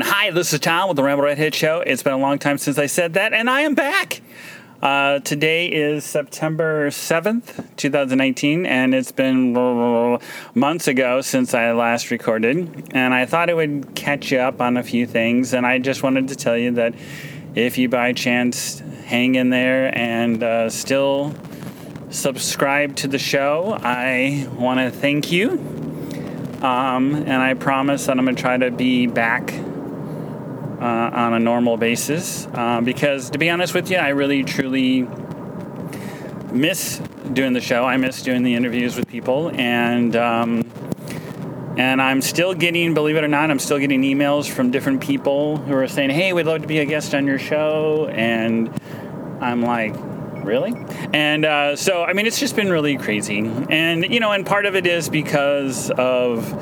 Hi, 0.00 0.30
this 0.30 0.54
is 0.54 0.60
Tom 0.60 0.88
with 0.88 0.96
the 0.96 1.02
Ramble 1.02 1.24
Redhead 1.24 1.54
Show. 1.54 1.80
It's 1.80 2.02
been 2.02 2.14
a 2.14 2.18
long 2.18 2.38
time 2.38 2.56
since 2.56 2.78
I 2.78 2.86
said 2.86 3.12
that, 3.12 3.34
and 3.34 3.50
I 3.50 3.60
am 3.60 3.74
back. 3.74 4.22
Uh, 4.80 5.18
today 5.18 5.66
is 5.66 6.02
September 6.02 6.88
7th, 6.88 7.76
2019, 7.76 8.64
and 8.64 8.94
it's 8.94 9.12
been 9.12 9.52
months 10.54 10.88
ago 10.88 11.20
since 11.20 11.52
I 11.52 11.72
last 11.72 12.10
recorded. 12.10 12.88
And 12.92 13.12
I 13.12 13.26
thought 13.26 13.50
it 13.50 13.54
would 13.54 13.94
catch 13.94 14.32
you 14.32 14.38
up 14.38 14.62
on 14.62 14.78
a 14.78 14.82
few 14.82 15.06
things, 15.06 15.52
and 15.52 15.66
I 15.66 15.78
just 15.78 16.02
wanted 16.02 16.28
to 16.28 16.36
tell 16.36 16.56
you 16.56 16.70
that 16.72 16.94
if 17.54 17.76
you 17.76 17.90
by 17.90 18.14
chance 18.14 18.78
hang 19.04 19.34
in 19.34 19.50
there 19.50 19.96
and 19.96 20.42
uh, 20.42 20.70
still 20.70 21.34
subscribe 22.08 22.96
to 22.96 23.08
the 23.08 23.18
show, 23.18 23.76
I 23.82 24.48
want 24.54 24.80
to 24.80 24.90
thank 24.90 25.30
you. 25.30 25.50
Um, 26.62 27.14
and 27.14 27.42
I 27.42 27.54
promise 27.54 28.06
that 28.06 28.16
I'm 28.16 28.24
going 28.24 28.36
to 28.36 28.40
try 28.40 28.56
to 28.56 28.70
be 28.70 29.06
back 29.06 29.52
uh, 30.82 31.10
on 31.12 31.32
a 31.32 31.38
normal 31.38 31.76
basis 31.76 32.48
uh, 32.54 32.80
because, 32.80 33.30
to 33.30 33.38
be 33.38 33.48
honest 33.48 33.72
with 33.72 33.88
you, 33.88 33.98
I 33.98 34.08
really 34.08 34.42
truly 34.42 35.02
miss 36.50 36.98
doing 37.32 37.52
the 37.52 37.60
show. 37.60 37.84
I 37.84 37.96
miss 37.96 38.20
doing 38.22 38.42
the 38.42 38.54
interviews 38.54 38.96
with 38.96 39.06
people, 39.06 39.50
and 39.54 40.16
um, 40.16 40.70
and 41.78 42.02
I'm 42.02 42.20
still 42.20 42.52
getting, 42.52 42.94
believe 42.94 43.16
it 43.16 43.22
or 43.22 43.28
not, 43.28 43.50
I'm 43.50 43.60
still 43.60 43.78
getting 43.78 44.02
emails 44.02 44.50
from 44.50 44.72
different 44.72 45.00
people 45.00 45.56
who 45.56 45.74
are 45.74 45.86
saying, 45.86 46.10
"Hey, 46.10 46.32
we'd 46.32 46.46
love 46.46 46.62
to 46.62 46.68
be 46.68 46.80
a 46.80 46.84
guest 46.84 47.14
on 47.14 47.28
your 47.28 47.38
show," 47.38 48.08
and 48.08 48.68
I'm 49.40 49.62
like, 49.62 49.94
really? 50.44 50.74
And 51.12 51.44
uh, 51.44 51.76
so, 51.76 52.02
I 52.02 52.12
mean, 52.12 52.26
it's 52.26 52.40
just 52.40 52.56
been 52.56 52.70
really 52.70 52.96
crazy, 52.96 53.38
and 53.38 54.04
you 54.12 54.18
know, 54.18 54.32
and 54.32 54.44
part 54.44 54.66
of 54.66 54.74
it 54.74 54.86
is 54.88 55.08
because 55.08 55.92
of 55.92 56.52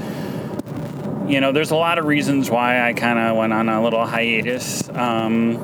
you 1.31 1.41
know, 1.41 1.53
there's 1.53 1.71
a 1.71 1.77
lot 1.77 1.99
of 1.99 2.07
reasons 2.07 2.51
why 2.51 2.89
I 2.89 2.93
kind 2.93 3.17
of 3.17 3.37
went 3.37 3.53
on 3.53 3.69
a 3.69 3.81
little 3.81 4.05
hiatus. 4.05 4.89
Um, 4.89 5.57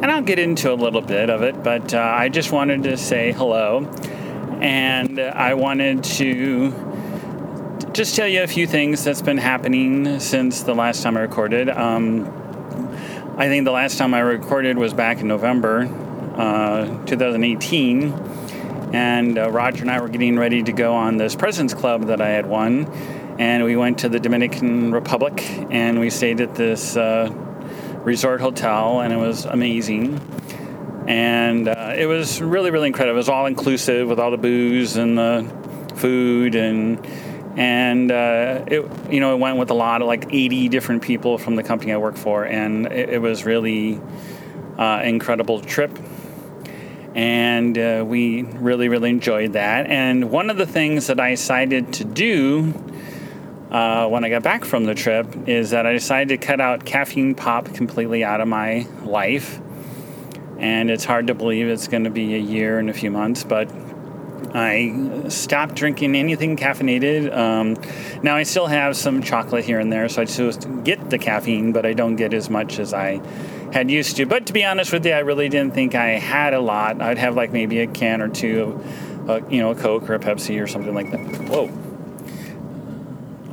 and 0.00 0.06
I'll 0.06 0.22
get 0.22 0.38
into 0.38 0.72
a 0.72 0.74
little 0.74 1.00
bit 1.00 1.28
of 1.28 1.42
it, 1.42 1.64
but 1.64 1.92
uh, 1.92 1.98
I 1.98 2.28
just 2.28 2.52
wanted 2.52 2.84
to 2.84 2.96
say 2.96 3.32
hello. 3.32 3.86
And 4.60 5.18
I 5.18 5.54
wanted 5.54 6.04
to 6.04 6.70
just 7.92 8.14
tell 8.14 8.28
you 8.28 8.44
a 8.44 8.46
few 8.46 8.68
things 8.68 9.02
that's 9.02 9.20
been 9.20 9.38
happening 9.38 10.20
since 10.20 10.62
the 10.62 10.74
last 10.74 11.02
time 11.02 11.16
I 11.16 11.22
recorded. 11.22 11.68
Um, 11.68 12.26
I 13.36 13.48
think 13.48 13.64
the 13.64 13.72
last 13.72 13.98
time 13.98 14.14
I 14.14 14.20
recorded 14.20 14.78
was 14.78 14.94
back 14.94 15.18
in 15.18 15.26
November 15.26 15.88
uh, 16.36 17.04
2018. 17.06 18.12
And 18.92 19.38
uh, 19.38 19.50
Roger 19.50 19.82
and 19.82 19.90
I 19.90 20.00
were 20.00 20.08
getting 20.08 20.38
ready 20.38 20.62
to 20.62 20.72
go 20.72 20.94
on 20.94 21.16
this 21.16 21.34
President's 21.34 21.74
Club 21.74 22.06
that 22.06 22.20
I 22.20 22.28
had 22.28 22.46
won 22.46 22.86
and 23.40 23.64
we 23.64 23.74
went 23.74 24.00
to 24.00 24.10
the 24.10 24.20
Dominican 24.20 24.92
Republic 24.92 25.42
and 25.70 25.98
we 25.98 26.10
stayed 26.10 26.42
at 26.42 26.54
this 26.56 26.94
uh, 26.94 27.30
resort 28.04 28.42
hotel, 28.42 29.00
and 29.00 29.14
it 29.14 29.16
was 29.16 29.46
amazing. 29.46 30.20
And 31.08 31.66
uh, 31.66 31.94
it 31.96 32.04
was 32.04 32.42
really, 32.42 32.70
really 32.70 32.88
incredible. 32.88 33.14
It 33.14 33.16
was 33.16 33.30
all 33.30 33.46
inclusive 33.46 34.08
with 34.08 34.20
all 34.20 34.30
the 34.30 34.36
booze 34.36 34.98
and 34.98 35.16
the 35.16 35.50
food, 35.96 36.54
and 36.54 37.04
and 37.56 38.12
uh, 38.12 38.62
it 38.66 38.86
you 39.10 39.20
know 39.20 39.34
it 39.34 39.38
went 39.38 39.56
with 39.56 39.70
a 39.70 39.74
lot 39.74 40.02
of 40.02 40.06
like 40.06 40.26
80 40.30 40.68
different 40.68 41.02
people 41.02 41.38
from 41.38 41.56
the 41.56 41.62
company 41.62 41.94
I 41.94 41.96
work 41.96 42.18
for, 42.18 42.44
and 42.44 42.86
it, 42.88 43.08
it 43.08 43.22
was 43.22 43.46
really 43.46 43.98
uh, 44.76 45.00
incredible 45.02 45.62
trip 45.62 45.98
and 47.12 47.76
uh, 47.76 48.04
we 48.06 48.42
really 48.42 48.88
really 48.88 49.10
enjoyed 49.10 49.54
that 49.54 49.86
and 49.88 50.30
one 50.30 50.48
of 50.48 50.56
the 50.58 50.64
things 50.64 51.08
that 51.08 51.18
i 51.18 51.30
decided 51.30 51.92
to 51.92 52.04
do 52.04 52.72
uh, 53.70 54.08
when 54.08 54.24
I 54.24 54.28
got 54.28 54.42
back 54.42 54.64
from 54.64 54.84
the 54.84 54.94
trip 54.94 55.48
is 55.48 55.70
that 55.70 55.86
I 55.86 55.92
decided 55.92 56.40
to 56.40 56.46
cut 56.46 56.60
out 56.60 56.84
caffeine 56.84 57.34
pop 57.34 57.72
completely 57.72 58.24
out 58.24 58.40
of 58.40 58.48
my 58.48 58.86
life. 59.04 59.60
And 60.58 60.90
it's 60.90 61.04
hard 61.04 61.28
to 61.28 61.34
believe 61.34 61.68
it's 61.68 61.88
going 61.88 62.04
to 62.04 62.10
be 62.10 62.34
a 62.34 62.38
year 62.38 62.78
and 62.78 62.90
a 62.90 62.92
few 62.92 63.10
months, 63.10 63.44
but 63.44 63.70
I 64.52 65.28
stopped 65.28 65.76
drinking 65.76 66.16
anything 66.16 66.56
caffeinated. 66.56 67.34
Um, 67.34 67.76
now 68.22 68.36
I 68.36 68.42
still 68.42 68.66
have 68.66 68.96
some 68.96 69.22
chocolate 69.22 69.64
here 69.64 69.78
and 69.78 69.92
there, 69.92 70.08
so 70.08 70.22
I 70.22 70.24
still 70.24 70.52
get 70.82 71.08
the 71.08 71.18
caffeine, 71.18 71.72
but 71.72 71.86
I 71.86 71.92
don't 71.92 72.16
get 72.16 72.34
as 72.34 72.50
much 72.50 72.78
as 72.78 72.92
I 72.92 73.22
had 73.72 73.90
used 73.90 74.16
to. 74.16 74.26
But 74.26 74.46
to 74.46 74.52
be 74.52 74.64
honest 74.64 74.92
with 74.92 75.06
you, 75.06 75.12
I 75.12 75.20
really 75.20 75.48
didn't 75.48 75.74
think 75.74 75.94
I 75.94 76.10
had 76.18 76.52
a 76.52 76.60
lot. 76.60 77.00
I'd 77.00 77.18
have 77.18 77.36
like 77.36 77.52
maybe 77.52 77.80
a 77.80 77.86
can 77.86 78.20
or 78.20 78.28
two 78.28 78.62
of, 78.62 79.30
uh, 79.30 79.48
you 79.48 79.60
know, 79.60 79.70
a 79.70 79.76
Coke 79.76 80.10
or 80.10 80.14
a 80.14 80.18
Pepsi 80.18 80.60
or 80.60 80.66
something 80.66 80.94
like 80.94 81.10
that. 81.12 81.48
Whoa 81.48 81.89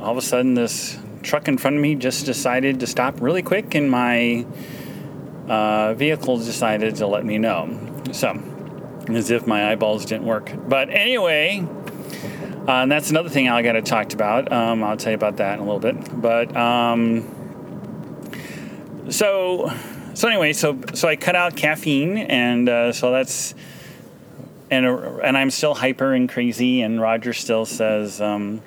all 0.08 0.12
of 0.12 0.24
a 0.24 0.26
sudden 0.26 0.54
this 0.54 0.98
truck 1.22 1.48
in 1.48 1.58
front 1.58 1.76
of 1.76 1.82
me 1.82 1.94
just 1.94 2.24
decided 2.24 2.80
to 2.80 2.86
stop 2.86 3.20
really 3.20 3.42
quick 3.42 3.74
and 3.74 3.90
my 3.90 4.46
uh, 5.46 5.92
vehicle 5.92 6.38
decided 6.38 6.96
to 6.96 7.06
let 7.06 7.26
me 7.26 7.36
know. 7.36 8.02
So 8.12 8.30
as 9.10 9.30
if 9.30 9.46
my 9.46 9.70
eyeballs 9.70 10.06
didn't 10.06 10.24
work. 10.24 10.50
But 10.66 10.88
anyway 10.88 11.58
uh, 11.60 12.82
and 12.82 12.90
that's 12.90 13.10
another 13.10 13.28
thing 13.28 13.50
i 13.50 13.60
got 13.60 13.72
to 13.72 13.82
talk 13.82 14.14
about 14.14 14.50
um, 14.50 14.82
i'll 14.82 14.96
tell 14.96 15.12
you 15.12 15.16
about 15.16 15.36
that 15.36 15.58
in 15.58 15.60
a 15.60 15.70
little 15.70 15.78
bit. 15.78 16.22
But 16.22 16.56
um, 16.56 17.28
so 19.10 19.70
so 20.14 20.26
anyway 20.26 20.54
so 20.54 20.80
so 20.94 21.06
i 21.06 21.16
cut 21.16 21.36
out 21.36 21.54
caffeine 21.54 22.16
and 22.16 22.66
uh, 22.66 22.92
so 22.94 23.12
that's 23.12 23.54
and 24.70 24.86
and 24.86 25.36
i'm 25.36 25.50
still 25.50 25.74
hyper 25.74 26.14
and 26.14 26.30
crazy 26.30 26.80
and 26.80 26.98
roger 26.98 27.34
still 27.34 27.66
says 27.66 28.22
um, 28.22 28.62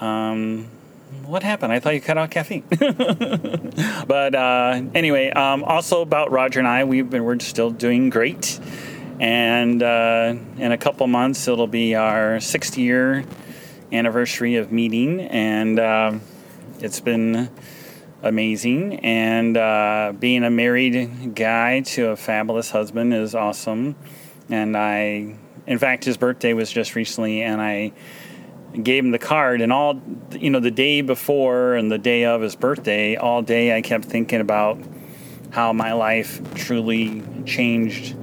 um, 0.00 0.68
what 1.24 1.42
happened? 1.42 1.72
I 1.72 1.80
thought 1.80 1.94
you 1.94 2.00
cut 2.00 2.18
out 2.18 2.30
caffeine. 2.30 2.64
but 4.06 4.34
uh, 4.34 4.82
anyway, 4.94 5.30
um, 5.30 5.64
also 5.64 6.02
about 6.02 6.30
Roger 6.30 6.58
and 6.58 6.68
I, 6.68 6.84
we've 6.84 7.08
been 7.08 7.24
we're 7.24 7.38
still 7.40 7.70
doing 7.70 8.10
great, 8.10 8.58
and 9.20 9.82
uh, 9.82 10.34
in 10.58 10.72
a 10.72 10.78
couple 10.78 11.06
months 11.06 11.48
it'll 11.48 11.66
be 11.66 11.94
our 11.94 12.40
sixth 12.40 12.76
year 12.76 13.24
anniversary 13.92 14.56
of 14.56 14.72
meeting, 14.72 15.20
and 15.20 15.78
uh, 15.78 16.12
it's 16.80 17.00
been 17.00 17.50
amazing. 18.22 19.00
And 19.00 19.56
uh, 19.56 20.12
being 20.18 20.44
a 20.44 20.50
married 20.50 21.34
guy 21.34 21.80
to 21.80 22.08
a 22.08 22.16
fabulous 22.16 22.70
husband 22.70 23.14
is 23.14 23.34
awesome. 23.34 23.96
And 24.48 24.76
I, 24.76 25.36
in 25.66 25.78
fact, 25.78 26.04
his 26.04 26.16
birthday 26.16 26.52
was 26.52 26.70
just 26.70 26.94
recently, 26.94 27.42
and 27.42 27.60
I 27.60 27.92
gave 28.82 29.04
him 29.04 29.10
the 29.10 29.18
card 29.18 29.60
and 29.60 29.72
all 29.72 30.00
you 30.32 30.50
know 30.50 30.60
the 30.60 30.70
day 30.70 31.00
before 31.00 31.74
and 31.74 31.90
the 31.90 31.98
day 31.98 32.24
of 32.24 32.42
his 32.42 32.54
birthday 32.54 33.16
all 33.16 33.42
day 33.42 33.74
i 33.74 33.80
kept 33.80 34.04
thinking 34.04 34.40
about 34.40 34.78
how 35.50 35.72
my 35.72 35.92
life 35.92 36.42
truly 36.54 37.22
changed 37.44 38.14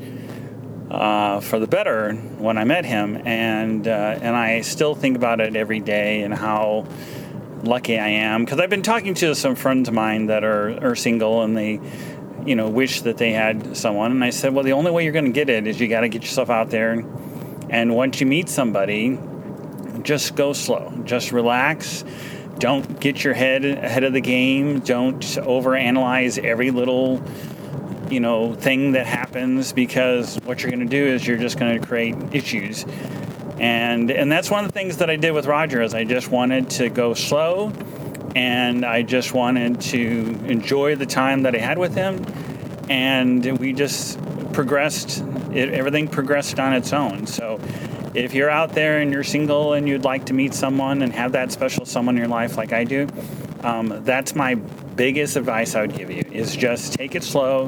uh, 0.91 1.39
for 1.39 1.57
the 1.59 1.67
better 1.67 2.13
when 2.13 2.57
i 2.57 2.63
met 2.63 2.85
him. 2.85 3.15
And 3.25 3.87
uh, 3.87 4.19
and 4.21 4.35
i 4.35 4.61
still 4.61 4.95
think 4.95 5.15
about 5.15 5.41
it 5.41 5.55
every 5.55 5.79
day 5.79 6.21
and 6.21 6.33
how 6.33 6.85
lucky 7.63 7.97
i 7.97 8.09
am 8.09 8.43
because 8.43 8.59
i've 8.59 8.69
been 8.69 8.81
talking 8.81 9.13
to 9.13 9.33
some 9.33 9.55
friends 9.55 9.87
of 9.87 9.93
mine 9.93 10.25
that 10.27 10.43
are, 10.43 10.85
are 10.85 10.95
single 10.95 11.43
and 11.43 11.55
they 11.55 11.79
you 12.45 12.55
know 12.55 12.69
wish 12.69 13.01
that 13.01 13.17
they 13.17 13.31
had 13.31 13.75
someone. 13.75 14.11
And 14.11 14.23
i 14.23 14.29
said 14.29 14.53
well 14.53 14.63
the 14.63 14.73
only 14.73 14.91
way 14.91 15.03
you're 15.03 15.13
going 15.13 15.25
to 15.25 15.31
get 15.31 15.49
it 15.49 15.65
is 15.65 15.79
you 15.79 15.87
got 15.87 16.01
to 16.01 16.09
get 16.09 16.21
yourself 16.21 16.49
out 16.49 16.69
there 16.69 17.03
and 17.69 17.95
once 17.95 18.19
you 18.19 18.27
meet 18.27 18.49
somebody 18.49 19.17
just 20.03 20.35
go 20.35 20.53
slow. 20.53 20.93
Just 21.05 21.31
relax. 21.31 22.03
Don't 22.59 22.99
get 22.99 23.23
your 23.23 23.33
head 23.33 23.65
ahead 23.65 24.03
of 24.03 24.13
the 24.13 24.21
game. 24.21 24.79
Don't 24.79 25.19
overanalyze 25.19 26.43
every 26.43 26.71
little 26.71 27.21
you 28.09 28.19
know 28.19 28.53
thing 28.53 28.91
that 28.91 29.05
happens 29.07 29.73
because 29.73 30.35
what 30.43 30.61
you're 30.61 30.69
going 30.69 30.87
to 30.87 30.89
do 30.89 31.05
is 31.05 31.25
you're 31.25 31.37
just 31.37 31.57
going 31.57 31.79
to 31.79 31.85
create 31.85 32.15
issues. 32.31 32.85
And 33.59 34.11
and 34.11 34.31
that's 34.31 34.51
one 34.51 34.65
of 34.65 34.71
the 34.71 34.77
things 34.77 34.97
that 34.97 35.09
I 35.09 35.15
did 35.15 35.31
with 35.31 35.45
Roger 35.45 35.81
is 35.81 35.93
I 35.93 36.03
just 36.03 36.29
wanted 36.29 36.69
to 36.71 36.89
go 36.89 37.13
slow 37.13 37.71
and 38.35 38.85
I 38.85 39.03
just 39.03 39.33
wanted 39.33 39.81
to 39.81 40.39
enjoy 40.45 40.95
the 40.95 41.05
time 41.05 41.43
that 41.43 41.55
I 41.55 41.59
had 41.59 41.77
with 41.77 41.95
him 41.95 42.25
and 42.89 43.57
we 43.59 43.73
just 43.73 44.19
progressed 44.53 45.23
it, 45.51 45.69
everything 45.69 46.07
progressed 46.07 46.59
on 46.59 46.73
its 46.73 46.93
own. 46.93 47.27
So 47.27 47.59
if 48.13 48.33
you're 48.33 48.49
out 48.49 48.73
there 48.73 48.99
and 48.99 49.11
you're 49.11 49.23
single 49.23 49.73
and 49.73 49.87
you'd 49.87 50.03
like 50.03 50.25
to 50.25 50.33
meet 50.33 50.53
someone 50.53 51.01
and 51.01 51.11
have 51.13 51.31
that 51.31 51.51
special 51.51 51.85
someone 51.85 52.15
in 52.15 52.19
your 52.19 52.29
life 52.29 52.57
like 52.57 52.73
I 52.73 52.83
do, 52.83 53.07
um, 53.63 54.01
that's 54.03 54.35
my 54.35 54.55
biggest 54.55 55.35
advice 55.35 55.75
I 55.75 55.81
would 55.81 55.95
give 55.95 56.11
you 56.11 56.23
is 56.31 56.55
just 56.55 56.93
take 56.93 57.15
it 57.15 57.23
slow 57.23 57.67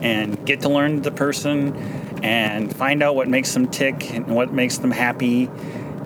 and 0.00 0.44
get 0.46 0.60
to 0.60 0.68
learn 0.68 1.02
the 1.02 1.10
person 1.10 1.76
and 2.22 2.74
find 2.74 3.02
out 3.02 3.14
what 3.14 3.28
makes 3.28 3.52
them 3.52 3.68
tick 3.68 4.12
and 4.14 4.26
what 4.26 4.52
makes 4.52 4.78
them 4.78 4.90
happy 4.90 5.50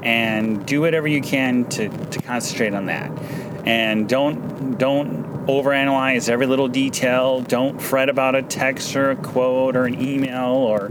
and 0.02 0.66
do 0.66 0.80
whatever 0.80 1.06
you 1.06 1.20
can 1.20 1.64
to, 1.68 1.88
to 1.88 2.20
concentrate 2.22 2.74
on 2.74 2.86
that. 2.86 3.10
And 3.64 4.08
don't 4.08 4.76
don't 4.78 5.46
overanalyze 5.46 6.28
every 6.28 6.46
little 6.46 6.68
detail. 6.68 7.40
Don't 7.42 7.80
fret 7.80 8.08
about 8.08 8.34
a 8.34 8.42
text 8.42 8.96
or 8.96 9.10
a 9.10 9.16
quote 9.16 9.76
or 9.76 9.84
an 9.84 10.00
email 10.00 10.54
or 10.54 10.88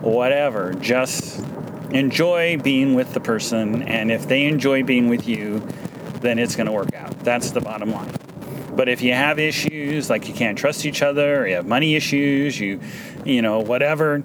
whatever. 0.00 0.72
Just 0.74 1.44
enjoy 1.92 2.58
being 2.58 2.94
with 2.94 3.12
the 3.14 3.20
person, 3.20 3.82
and 3.82 4.10
if 4.10 4.28
they 4.28 4.44
enjoy 4.46 4.82
being 4.82 5.08
with 5.08 5.26
you, 5.26 5.60
then 6.20 6.38
it's 6.38 6.56
going 6.56 6.66
to 6.66 6.72
work 6.72 6.94
out. 6.94 7.18
That's 7.20 7.50
the 7.50 7.60
bottom 7.60 7.90
line. 7.90 8.12
But 8.74 8.88
if 8.88 9.02
you 9.02 9.12
have 9.12 9.38
issues 9.38 10.08
like 10.08 10.28
you 10.28 10.34
can't 10.34 10.56
trust 10.56 10.86
each 10.86 11.02
other, 11.02 11.42
or 11.42 11.46
you 11.46 11.54
have 11.56 11.66
money 11.66 11.96
issues, 11.96 12.58
you, 12.58 12.80
you 13.24 13.42
know, 13.42 13.60
whatever, 13.60 14.24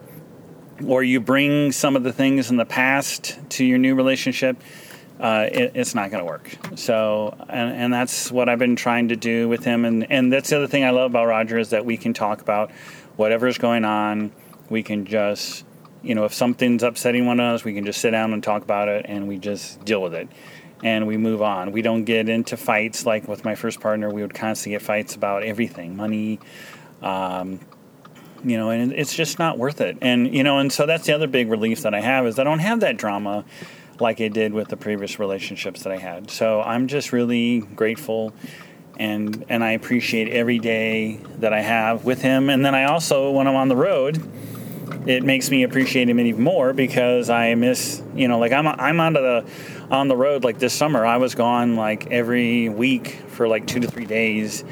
or 0.86 1.04
you 1.04 1.20
bring 1.20 1.72
some 1.72 1.96
of 1.96 2.04
the 2.04 2.14
things 2.14 2.52
in 2.52 2.58
the 2.58 2.66
past 2.66 3.38
to 3.50 3.66
your 3.66 3.78
new 3.78 3.96
relationship, 3.96 4.62
uh, 5.20 5.48
it, 5.52 5.72
it's 5.74 5.96
not 5.96 6.12
going 6.12 6.22
to 6.22 6.30
work. 6.30 6.52
So, 6.76 7.36
and, 7.50 7.72
and 7.76 7.94
that's 7.94 8.32
what 8.32 8.50
I've 8.50 8.60
been 8.60 8.76
trying 8.76 9.08
to 9.10 9.16
do 9.16 9.48
with 9.48 9.64
him. 9.64 9.86
And, 9.86 10.10
and 10.12 10.32
that's 10.32 10.50
the 10.50 10.58
other 10.58 10.68
thing 10.68 10.84
I 10.84 10.90
love 10.90 11.12
about 11.12 11.28
Roger 11.28 11.58
is 11.58 11.70
that 11.70 11.86
we 11.86 11.98
can 11.98 12.14
talk 12.14 12.42
about 12.42 12.72
whatever's 13.16 13.58
going 13.58 13.86
on. 13.86 14.32
We 14.70 14.84
can 14.84 15.06
just, 15.06 15.64
you 16.06 16.16
know, 16.16 16.25
if 16.25 16.34
something's 16.34 16.84
upsetting 16.84 17.25
one 17.25 17.40
of 17.40 17.56
us, 17.56 17.63
we 17.63 17.74
can 17.74 17.86
just 17.86 18.00
sit 18.00 18.12
down 18.12 18.34
and 18.34 18.44
talk 18.44 18.62
about 18.62 18.88
it 18.88 19.06
and 19.10 19.28
we 19.28 19.38
just 19.38 19.84
deal 19.84 20.02
with 20.02 20.13
it 20.13 20.28
and 20.84 21.07
we 21.07 21.18
move 21.18 21.42
on. 21.42 21.72
We 21.72 21.81
don't 21.81 22.04
get 22.04 22.30
into 22.30 22.57
fights 22.57 23.06
like 23.06 23.28
with 23.28 23.44
my 23.44 23.56
first 23.56 23.80
partner. 23.80 24.10
We 24.10 24.22
would 24.22 24.34
constantly 24.34 24.75
get 24.75 24.84
fights 24.84 25.16
about 25.16 25.44
everything 25.44 25.96
money, 25.96 26.40
um, 27.02 27.60
you 28.44 28.57
know, 28.57 28.69
and 28.69 28.94
it's 28.94 29.16
just 29.16 29.40
not 29.40 29.57
worth 29.57 29.81
it. 29.81 29.98
And, 30.02 30.34
you 30.34 30.44
know, 30.44 30.60
and 30.60 30.72
so 30.72 30.86
that's 30.86 31.07
the 31.07 31.13
other 31.13 31.28
big 31.28 31.50
relief 31.50 31.81
that 31.81 31.96
I 31.96 32.02
have 32.02 32.28
is 32.28 32.38
I 32.38 32.44
don't 32.44 32.60
have 32.60 32.81
that 32.81 32.98
drama 32.98 33.44
like 34.00 34.22
I 34.22 34.28
did 34.28 34.54
with 34.54 34.68
the 34.68 34.78
previous 34.78 35.18
relationships 35.18 35.84
that 35.84 35.92
I 35.92 35.98
had. 35.98 36.30
So 36.30 36.62
I'm 36.62 36.88
just 36.88 37.12
really 37.12 37.62
grateful 37.62 38.34
and 38.98 39.44
and 39.50 39.62
I 39.63 39.72
appreciate 39.72 40.30
every 40.30 40.60
day 40.60 41.19
that 41.40 41.51
I 41.51 41.62
have 41.62 42.06
with 42.06 42.22
him. 42.22 42.50
And 42.50 42.66
then 42.66 42.75
I 42.75 42.86
also, 42.86 43.31
when 43.31 43.48
I'm 43.48 43.56
on 43.56 43.68
the 43.68 43.75
road, 43.75 44.22
it 45.08 45.24
makes 45.24 45.50
me 45.50 45.64
appreciate 45.64 46.10
him 46.10 46.20
even 46.20 46.44
more 46.44 46.74
because 46.74 47.30
I 47.30 47.56
miss, 47.56 48.02
you 48.16 48.28
know, 48.28 48.40
like 48.40 48.52
I'm 48.52 48.68
I'm 48.68 49.00
onto 49.00 49.22
the 49.22 49.46
on 49.92 50.08
the 50.08 50.16
road 50.16 50.44
like 50.44 50.60
this 50.60 50.74
summer. 50.74 51.06
I 51.06 51.18
was 51.18 51.36
gone 51.36 51.76
like 51.76 52.12
every 52.12 52.70
week 52.70 53.08
for 53.30 53.48
like 53.48 53.68
two 53.68 53.80
to 53.80 53.88
three 53.88 54.06
days. 54.06 54.64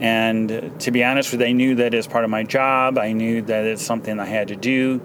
And 0.00 0.72
to 0.80 0.90
be 0.90 1.02
honest 1.02 1.32
with 1.32 1.40
you, 1.40 1.48
I 1.48 1.52
knew 1.52 1.74
that 1.76 1.92
as 1.94 2.06
part 2.06 2.24
of 2.24 2.30
my 2.30 2.44
job. 2.44 2.98
I 2.98 3.12
knew 3.12 3.42
that 3.42 3.64
it's 3.64 3.82
something 3.82 4.20
I 4.20 4.26
had 4.26 4.48
to 4.48 4.56
do. 4.56 5.00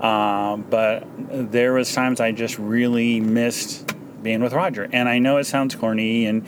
Um, 0.00 0.62
but 0.68 1.06
there 1.30 1.72
was 1.72 1.92
times 1.92 2.20
I 2.20 2.32
just 2.32 2.58
really 2.58 3.20
missed 3.20 3.94
being 4.22 4.42
with 4.42 4.52
Roger. 4.52 4.88
And 4.92 5.08
I 5.08 5.18
know 5.18 5.38
it 5.38 5.44
sounds 5.44 5.74
corny 5.74 6.26
and 6.26 6.46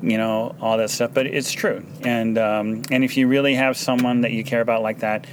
you 0.00 0.16
know 0.16 0.54
all 0.60 0.78
that 0.78 0.90
stuff, 0.90 1.12
but 1.12 1.26
it's 1.26 1.52
true. 1.52 1.84
And 2.02 2.38
um, 2.38 2.82
and 2.90 3.04
if 3.04 3.16
you 3.16 3.26
really 3.26 3.54
have 3.54 3.76
someone 3.76 4.22
that 4.22 4.32
you 4.32 4.44
care 4.44 4.60
about 4.60 4.82
like 4.82 5.00
that, 5.00 5.26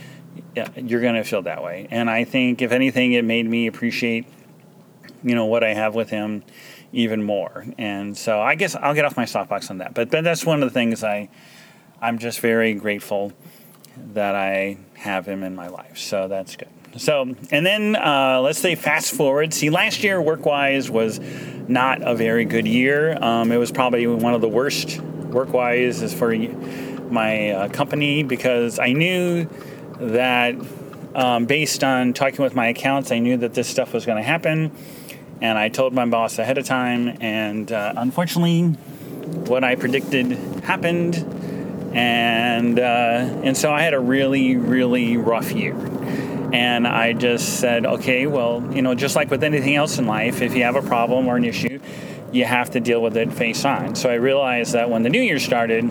yeah, 0.56 0.70
you're 0.76 1.02
going 1.02 1.16
to 1.16 1.24
feel 1.24 1.42
that 1.44 1.64
way. 1.64 1.88
And 1.92 2.10
I 2.10 2.24
think 2.24 2.62
if 2.62 2.72
anything, 2.72 3.14
it 3.14 3.26
made 3.26 3.46
me 3.46 3.68
appreciate 3.68 4.26
you 5.26 5.34
know 5.34 5.46
what 5.46 5.64
I 5.64 5.74
have 5.74 5.96
with 5.96 6.10
him 6.10 6.44
even 6.94 7.24
more. 7.24 7.66
And 7.78 8.16
so 8.16 8.40
I 8.40 8.56
guess 8.56 8.76
I'll 8.76 8.94
get 8.94 9.06
off 9.06 9.18
my 9.18 9.26
soapbox 9.26 9.70
on 9.70 9.80
that. 9.80 9.94
But 9.94 10.12
but 10.12 10.24
that's 10.24 10.46
one 10.46 10.62
of 10.62 10.70
the 10.70 10.74
things 10.74 11.04
I 11.04 11.30
I'm 12.02 12.20
just 12.20 12.40
very 12.40 12.74
grateful 12.76 13.34
that 14.14 14.36
I 14.36 14.78
have 14.94 15.26
him 15.26 15.44
in 15.44 15.56
my 15.56 15.68
life. 15.68 15.98
So 15.98 16.28
that's 16.28 16.56
good. 16.56 16.70
So, 16.98 17.36
and 17.52 17.66
then 17.66 17.96
uh, 17.96 18.40
let's 18.42 18.60
say 18.60 18.76
fast 18.76 19.14
forward. 19.14 19.54
See, 19.54 19.70
last 19.70 20.04
year, 20.04 20.22
work 20.22 20.46
wise, 20.46 20.90
was 20.90 21.20
not 21.68 22.02
a 22.02 22.16
very 22.16 22.46
good 22.46 22.66
year. 22.68 23.18
Um, 23.22 23.52
it 23.52 23.58
was 23.58 23.72
probably 23.72 24.08
one 24.08 24.34
of 24.34 24.42
the 24.42 24.48
worst 24.48 25.02
work 25.02 25.52
wise 25.52 26.02
as 26.02 26.14
for 26.14 26.34
my 27.10 27.52
uh, 27.52 27.70
company 27.70 28.24
because 28.24 28.80
I 28.80 28.94
knew 28.94 29.50
that 30.00 30.56
um, 31.16 31.46
based 31.46 31.84
on 31.84 32.14
talking 32.14 32.44
with 32.44 32.56
my 32.56 32.68
accounts, 32.68 33.12
I 33.12 33.20
knew 33.20 33.38
that 33.38 33.54
this 33.54 33.68
stuff 33.68 33.94
was 33.94 34.06
going 34.06 34.18
to 34.18 34.24
happen. 34.24 34.72
And 35.42 35.58
I 35.58 35.70
told 35.70 35.94
my 35.94 36.06
boss 36.06 36.40
ahead 36.40 36.58
of 36.58 36.66
time. 36.66 37.18
And 37.22 37.72
uh, 37.72 37.94
unfortunately, 37.96 38.68
what 39.48 39.64
I 39.64 39.76
predicted 39.76 40.32
happened. 40.64 41.16
And, 41.94 42.80
uh, 42.80 42.84
and 43.44 43.56
so 43.56 43.72
I 43.72 43.82
had 43.82 43.94
a 43.94 44.00
really, 44.00 44.58
really 44.58 45.18
rough 45.18 45.52
year. 45.52 45.76
And 46.54 46.88
I 46.88 47.14
just 47.14 47.60
said, 47.60 47.86
okay, 47.86 48.28
well, 48.28 48.66
you 48.74 48.82
know, 48.82 48.96
just 48.96 49.16
like 49.16 49.32
with 49.32 49.44
anything 49.44 49.76
else 49.76 49.98
in 49.98 50.06
life, 50.06 50.42
if 50.42 50.56
you 50.56 50.64
have 50.64 50.76
a 50.76 50.82
problem 50.82 51.28
or 51.28 51.38
an 51.38 51.44
issue, 51.44 51.80
you 52.32 52.46
have 52.46 52.72
to 52.72 52.80
deal 52.80 53.02
with 53.02 53.16
it 53.18 53.34
face 53.34 53.66
on. 53.66 53.96
So 53.96 54.10
I 54.10 54.16
realized 54.16 54.74
that 54.74 54.90
when 54.90 55.04
the 55.04 55.10
new 55.10 55.22
year 55.22 55.40
started, 55.40 55.90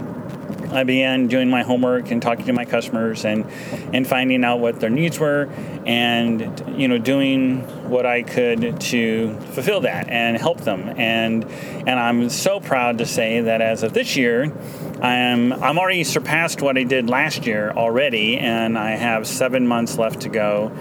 I 0.74 0.84
began 0.84 1.28
doing 1.28 1.48
my 1.48 1.62
homework 1.62 2.10
and 2.10 2.20
talking 2.20 2.46
to 2.46 2.52
my 2.52 2.64
customers 2.64 3.24
and 3.24 3.44
and 3.92 4.06
finding 4.06 4.44
out 4.44 4.60
what 4.60 4.80
their 4.80 4.90
needs 4.90 5.18
were 5.18 5.48
and 5.86 6.62
you 6.76 6.88
know 6.88 6.98
doing 6.98 7.60
what 7.88 8.06
I 8.06 8.22
could 8.22 8.80
to 8.80 9.34
fulfill 9.52 9.82
that 9.82 10.08
and 10.08 10.36
help 10.36 10.60
them. 10.60 10.88
And 10.96 11.44
and 11.44 12.00
I'm 12.00 12.28
so 12.28 12.60
proud 12.60 12.98
to 12.98 13.06
say 13.06 13.40
that 13.42 13.60
as 13.60 13.82
of 13.82 13.92
this 13.92 14.16
year 14.16 14.52
I 15.00 15.14
am 15.14 15.52
I'm 15.52 15.78
already 15.78 16.04
surpassed 16.04 16.62
what 16.62 16.76
I 16.76 16.82
did 16.82 17.08
last 17.08 17.46
year 17.46 17.70
already 17.70 18.38
and 18.38 18.76
I 18.78 18.92
have 18.92 19.26
7 19.26 19.66
months 19.66 19.98
left 19.98 20.22
to 20.22 20.28
go 20.28 20.72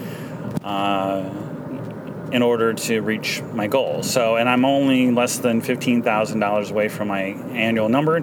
uh, 0.64 1.30
in 2.34 2.42
order 2.42 2.74
to 2.74 3.00
reach 3.02 3.42
my 3.54 3.68
goal. 3.68 4.04
So, 4.04 4.36
and 4.38 4.50
I'm 4.50 4.66
only 4.66 5.12
less 5.12 5.38
than 5.38 5.62
$15,000 5.62 6.72
away 6.72 6.90
from 6.90 7.08
my 7.08 7.22
annual 7.22 7.88
number, 7.88 8.22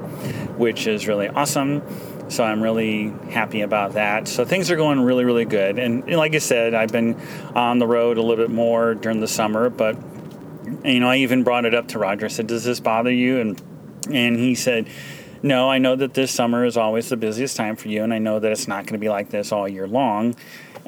which 0.59 0.87
is 0.89 1.07
really 1.07 1.29
awesome. 1.29 1.83
So 2.29 2.45
I'm 2.45 2.63
really 2.63 3.13
happy 3.31 3.61
about 3.63 3.95
that. 3.95 4.29
So 4.29 4.45
things 4.45 4.71
are 4.71 4.77
going 4.77 5.01
really, 5.01 5.25
really 5.25 5.45
good. 5.45 5.79
And, 5.79 6.05
and 6.05 6.17
like 6.17 6.35
I 6.35 6.39
said, 6.39 6.75
I've 6.75 6.93
been 6.93 7.15
on 7.55 7.79
the 7.79 7.87
road 7.87 8.19
a 8.19 8.21
little 8.21 8.37
bit 8.45 8.51
more 8.51 8.95
during 8.95 9.21
the 9.21 9.29
summer, 9.29 9.71
but 9.71 9.97
you 10.85 11.01
know, 11.01 11.09
I 11.09 11.19
even 11.19 11.45
brought 11.45 11.65
it 11.65 11.75
up 11.75 11.89
to 11.89 11.99
Roger. 11.99 12.27
I 12.27 12.29
said, 12.29 12.47
"Does 12.47 12.65
this 12.65 12.81
bother 12.81 13.13
you?" 13.13 13.41
And 13.41 13.61
and 14.11 14.37
he 14.37 14.55
said, 14.55 14.89
"No, 15.43 15.71
I 15.71 15.79
know 15.79 15.97
that 15.97 16.15
this 16.15 16.31
summer 16.31 16.65
is 16.65 16.77
always 16.77 17.09
the 17.09 17.17
busiest 17.17 17.57
time 17.57 17.77
for 17.77 17.89
you, 17.89 18.03
and 18.03 18.15
I 18.15 18.19
know 18.19 18.39
that 18.39 18.53
it's 18.53 18.69
not 18.69 18.87
going 18.87 18.95
to 18.95 18.99
be 18.99 19.09
like 19.09 19.31
this 19.31 19.53
all 19.53 19.69
year 19.69 19.87
long." 19.87 20.37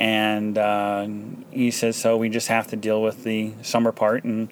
And 0.03 0.59
uh, 0.59 1.07
he 1.53 1.71
says 1.71 1.97
so 1.97 2.17
we 2.17 2.29
just 2.29 2.49
have 2.49 2.67
to 2.67 2.77
deal 2.77 3.01
with 3.01 3.23
the 3.23 3.53
summer 3.63 3.93
part 3.93 4.25
and 4.25 4.51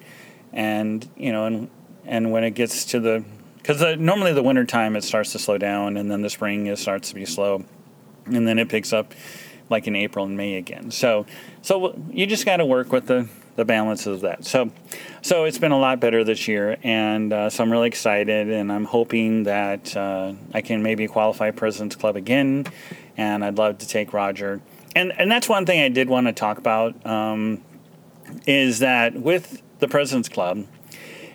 and 0.53 1.09
you 1.17 1.31
know 1.31 1.45
and 1.45 1.69
and 2.05 2.31
when 2.31 2.43
it 2.43 2.51
gets 2.51 2.85
to 2.85 2.99
the 2.99 3.23
because 3.57 3.97
normally 3.97 4.33
the 4.33 4.41
winter 4.41 4.65
time 4.65 4.95
it 4.95 5.03
starts 5.03 5.33
to 5.33 5.39
slow 5.39 5.57
down 5.57 5.97
and 5.97 6.09
then 6.09 6.21
the 6.21 6.29
spring 6.29 6.67
it 6.67 6.79
starts 6.79 7.09
to 7.09 7.15
be 7.15 7.25
slow. 7.25 7.63
And 8.25 8.47
then 8.47 8.59
it 8.59 8.69
picks 8.69 8.93
up 8.93 9.13
like 9.69 9.87
in 9.87 9.95
April 9.95 10.25
and 10.25 10.35
May 10.35 10.55
again. 10.55 10.89
So 10.91 11.25
so 11.61 12.01
you 12.09 12.25
just 12.25 12.45
got 12.45 12.57
to 12.57 12.65
work 12.65 12.91
with 12.91 13.07
the 13.07 13.27
the 13.55 13.65
balance 13.65 14.07
of 14.07 14.21
that. 14.21 14.45
So 14.45 14.71
so 15.21 15.43
it's 15.43 15.57
been 15.57 15.71
a 15.71 15.79
lot 15.79 15.99
better 15.99 16.23
this 16.23 16.47
year 16.47 16.77
and 16.81 17.31
uh, 17.31 17.49
so 17.49 17.63
I'm 17.63 17.71
really 17.71 17.87
excited 17.87 18.49
and 18.49 18.71
I'm 18.71 18.85
hoping 18.85 19.43
that 19.43 19.95
uh, 19.95 20.33
I 20.53 20.61
can 20.61 20.81
maybe 20.81 21.07
qualify 21.07 21.51
President's 21.51 21.95
Club 21.95 22.15
again. 22.15 22.65
And 23.17 23.43
I'd 23.43 23.57
love 23.57 23.79
to 23.79 23.87
take 23.87 24.13
Roger 24.13 24.61
and 24.95 25.13
and 25.17 25.31
that's 25.31 25.47
one 25.47 25.65
thing 25.65 25.81
I 25.81 25.89
did 25.89 26.09
want 26.09 26.27
to 26.27 26.33
talk 26.33 26.57
about 26.57 27.05
um, 27.05 27.63
is 28.45 28.79
that 28.79 29.15
with 29.15 29.61
the 29.79 29.87
President's 29.87 30.29
Club 30.29 30.65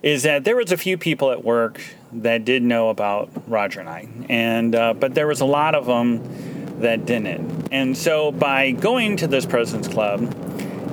is 0.02 0.22
that 0.22 0.44
there 0.44 0.56
was 0.56 0.70
a 0.72 0.76
few 0.76 0.96
people 0.96 1.30
at 1.30 1.44
work 1.44 1.82
that 2.12 2.44
did 2.44 2.62
know 2.62 2.90
about 2.90 3.30
Roger 3.48 3.80
and 3.80 3.88
I, 3.88 4.08
and 4.28 4.74
uh, 4.74 4.94
but 4.94 5.14
there 5.14 5.26
was 5.26 5.40
a 5.40 5.44
lot 5.44 5.74
of 5.74 5.86
them 5.86 6.80
that 6.80 7.06
didn't. 7.06 7.68
And 7.72 7.96
so 7.96 8.30
by 8.32 8.70
going 8.72 9.16
to 9.18 9.26
this 9.26 9.46
President's 9.46 9.88
Club 9.88 10.22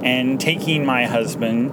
and 0.04 0.40
taking 0.40 0.86
my 0.86 1.06
husband, 1.06 1.72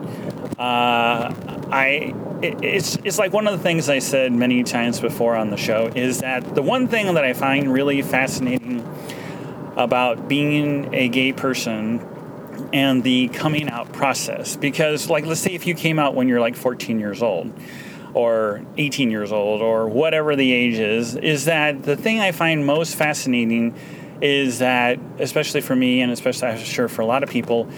uh, 0.58 1.32
I 1.70 2.14
it, 2.42 2.62
it's 2.62 2.96
it's 3.04 3.18
like 3.18 3.32
one 3.32 3.46
of 3.46 3.56
the 3.56 3.62
things 3.62 3.88
I 3.88 4.00
said 4.00 4.32
many 4.32 4.62
times 4.64 5.00
before 5.00 5.36
on 5.36 5.50
the 5.50 5.56
show 5.56 5.86
is 5.94 6.20
that 6.20 6.54
the 6.54 6.62
one 6.62 6.88
thing 6.88 7.14
that 7.14 7.24
I 7.24 7.32
find 7.32 7.72
really 7.72 8.02
fascinating 8.02 8.86
about 9.80 10.28
being 10.28 10.94
a 10.94 11.08
gay 11.08 11.32
person 11.32 12.06
and 12.72 13.02
the 13.02 13.28
coming 13.28 13.68
out 13.68 13.92
process. 13.92 14.56
Because, 14.56 15.08
like, 15.08 15.24
let's 15.24 15.40
say 15.40 15.54
if 15.54 15.66
you 15.66 15.74
came 15.74 15.98
out 15.98 16.14
when 16.14 16.28
you're 16.28 16.40
like 16.40 16.54
14 16.54 17.00
years 17.00 17.22
old 17.22 17.52
or 18.12 18.62
18 18.76 19.10
years 19.10 19.32
old 19.32 19.62
or 19.62 19.88
whatever 19.88 20.36
the 20.36 20.52
age 20.52 20.78
is, 20.78 21.16
is 21.16 21.46
that 21.46 21.82
the 21.82 21.96
thing 21.96 22.20
I 22.20 22.32
find 22.32 22.66
most 22.66 22.94
fascinating 22.94 23.74
is 24.20 24.58
that, 24.58 24.98
especially 25.18 25.62
for 25.62 25.74
me 25.74 26.02
and 26.02 26.12
especially 26.12 26.48
I'm 26.48 26.58
sure 26.58 26.88
for 26.88 27.02
a 27.02 27.06
lot 27.06 27.22
of 27.22 27.30
people, 27.30 27.68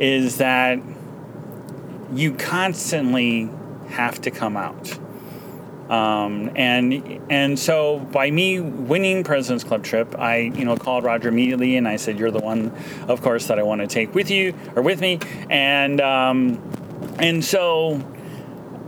is 0.00 0.38
that 0.38 0.80
you 2.12 2.34
constantly 2.34 3.48
have 3.90 4.20
to 4.22 4.30
come 4.30 4.56
out. 4.56 4.98
Um, 5.88 6.50
and 6.56 7.20
and 7.30 7.58
so 7.58 7.98
by 7.98 8.30
me 8.30 8.60
winning 8.60 9.24
President's 9.24 9.64
Club 9.64 9.84
trip, 9.84 10.18
I 10.18 10.38
you 10.38 10.64
know 10.64 10.76
called 10.76 11.04
Roger 11.04 11.28
immediately 11.28 11.76
and 11.76 11.86
I 11.86 11.96
said, 11.96 12.18
"You're 12.18 12.30
the 12.30 12.40
one, 12.40 12.72
of 13.08 13.20
course, 13.20 13.48
that 13.48 13.58
I 13.58 13.62
want 13.62 13.80
to 13.80 13.86
take 13.86 14.14
with 14.14 14.30
you 14.30 14.54
or 14.74 14.82
with 14.82 15.00
me." 15.00 15.18
And 15.50 16.00
um, 16.00 16.62
and 17.18 17.44
so. 17.44 18.02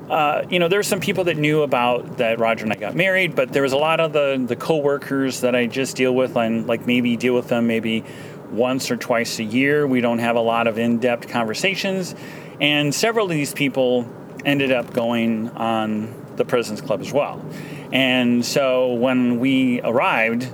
Uh, 0.05 0.45
you 0.51 0.59
know, 0.59 0.69
there's 0.69 0.87
some 0.87 1.01
people 1.01 1.25
that 1.25 1.39
knew 1.39 1.63
about 1.63 2.19
that 2.19 2.39
Roger 2.39 2.65
and 2.65 2.73
I 2.75 2.77
got 2.77 2.95
married, 2.95 3.35
but 3.35 3.55
there 3.55 3.63
was 3.63 3.73
a 3.73 3.79
lot 3.79 4.01
of 4.01 4.13
the 4.13 4.45
the 4.47 4.55
coworkers 4.55 5.41
that 5.41 5.57
I 5.57 5.65
just 5.67 5.97
deal 5.97 6.15
with, 6.15 6.37
and 6.37 6.67
like 6.67 6.87
maybe 6.87 7.17
deal 7.17 7.35
with 7.35 7.49
them 7.49 7.67
maybe 7.67 8.05
once 8.51 8.91
or 8.91 8.99
twice 8.99 9.39
a 9.39 9.45
year. 9.45 9.87
We 9.87 10.03
don't 10.03 10.19
have 10.19 10.37
a 10.37 10.41
lot 10.41 10.67
of 10.67 10.79
in-depth 10.79 11.29
conversations, 11.29 12.15
and 12.61 12.95
several 12.95 13.25
of 13.25 13.33
these 13.33 13.55
people 13.55 14.07
ended 14.45 14.73
up 14.73 14.93
going 14.93 15.49
on 15.49 16.24
the 16.37 16.45
President's 16.45 16.83
Club 16.83 17.01
as 17.01 17.13
well. 17.13 17.45
And 17.93 18.45
so 18.45 18.95
when 18.95 19.39
we 19.39 19.81
arrived, 19.83 20.49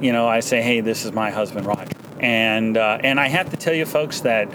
you 0.00 0.12
know, 0.12 0.28
I 0.28 0.40
say, 0.40 0.60
"Hey, 0.60 0.80
this 0.80 1.04
is 1.04 1.12
my 1.12 1.30
husband, 1.30 1.66
Roger," 1.66 1.92
and 2.20 2.76
uh, 2.76 2.98
and 3.02 3.18
I 3.18 3.28
have 3.28 3.50
to 3.50 3.56
tell 3.56 3.74
you, 3.74 3.86
folks, 3.86 4.20
that 4.20 4.48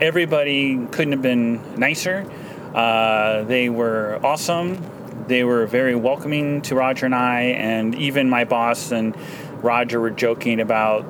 everybody 0.00 0.86
couldn't 0.90 1.12
have 1.12 1.22
been 1.22 1.78
nicer. 1.78 2.28
Uh, 2.74 3.44
they 3.44 3.68
were 3.68 4.20
awesome. 4.22 4.82
They 5.28 5.44
were 5.44 5.66
very 5.66 5.94
welcoming 5.94 6.62
to 6.62 6.74
Roger 6.74 7.06
and 7.06 7.14
I, 7.14 7.40
and 7.42 7.94
even 7.94 8.28
my 8.28 8.44
boss 8.44 8.92
and 8.92 9.16
Roger 9.62 10.00
were 10.00 10.10
joking 10.10 10.60
about, 10.60 11.06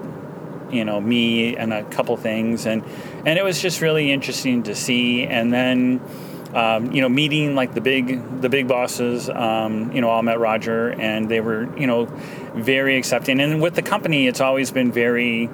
you 0.71 0.85
know, 0.85 1.01
me 1.01 1.57
and 1.57 1.73
a 1.73 1.85
couple 1.85 2.17
things, 2.17 2.67
and 2.67 2.83
and 3.25 3.39
it 3.39 3.45
was 3.45 3.61
just 3.61 3.81
really 3.81 4.13
interesting 4.13 4.63
to 4.65 4.75
see. 4.75 5.25
And 5.25 5.53
then 5.53 6.01
um, 6.55 6.93
you 6.93 7.01
know, 7.01 7.09
meeting 7.09 7.55
like 7.55 7.75
the 7.75 7.81
big 7.81 8.41
the 8.41 8.49
big 8.49 8.69
bosses. 8.69 9.29
Um, 9.29 9.93
you 9.93 10.01
know, 10.01 10.09
all 10.09 10.23
met 10.23 10.39
Roger, 10.39 10.91
and 10.91 11.29
they 11.29 11.41
were 11.41 11.69
you 11.79 11.87
know 11.87 12.07
very 12.55 12.97
accepting. 12.97 13.41
And 13.41 13.61
with 13.61 13.75
the 13.75 13.83
company, 13.83 14.27
it's 14.27 14.41
always 14.41 14.71
been 14.71 14.93
very 14.93 15.51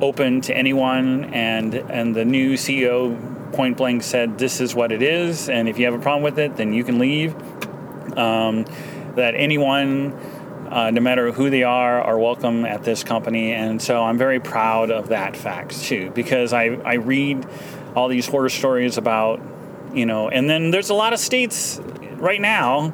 open 0.00 0.40
to 0.42 0.56
anyone. 0.56 1.24
And 1.26 1.74
and 1.74 2.14
the 2.14 2.24
new 2.24 2.54
CEO 2.54 3.52
point 3.52 3.76
blank 3.76 4.02
said, 4.02 4.38
"This 4.38 4.60
is 4.60 4.74
what 4.74 4.92
it 4.92 5.02
is, 5.02 5.48
and 5.48 5.68
if 5.68 5.78
you 5.78 5.84
have 5.84 5.94
a 5.94 6.02
problem 6.02 6.22
with 6.22 6.38
it, 6.38 6.56
then 6.56 6.72
you 6.72 6.84
can 6.84 6.98
leave." 6.98 7.34
Um, 8.16 8.64
that 9.16 9.34
anyone. 9.34 10.16
Uh, 10.72 10.90
no 10.90 11.02
matter 11.02 11.32
who 11.32 11.50
they 11.50 11.64
are, 11.64 12.00
are 12.00 12.18
welcome 12.18 12.64
at 12.64 12.82
this 12.82 13.04
company. 13.04 13.52
And 13.52 13.82
so 13.82 14.02
I'm 14.04 14.16
very 14.16 14.40
proud 14.40 14.90
of 14.90 15.10
that 15.10 15.36
fact 15.36 15.78
too, 15.82 16.10
because 16.14 16.54
I, 16.54 16.68
I 16.82 16.94
read 16.94 17.46
all 17.94 18.08
these 18.08 18.26
horror 18.26 18.48
stories 18.48 18.96
about 18.96 19.42
you 19.94 20.06
know, 20.06 20.28
and 20.28 20.48
then 20.48 20.70
there's 20.70 20.90
a 20.90 20.94
lot 20.94 21.12
of 21.12 21.18
states 21.18 21.80
right 22.16 22.40
now 22.40 22.92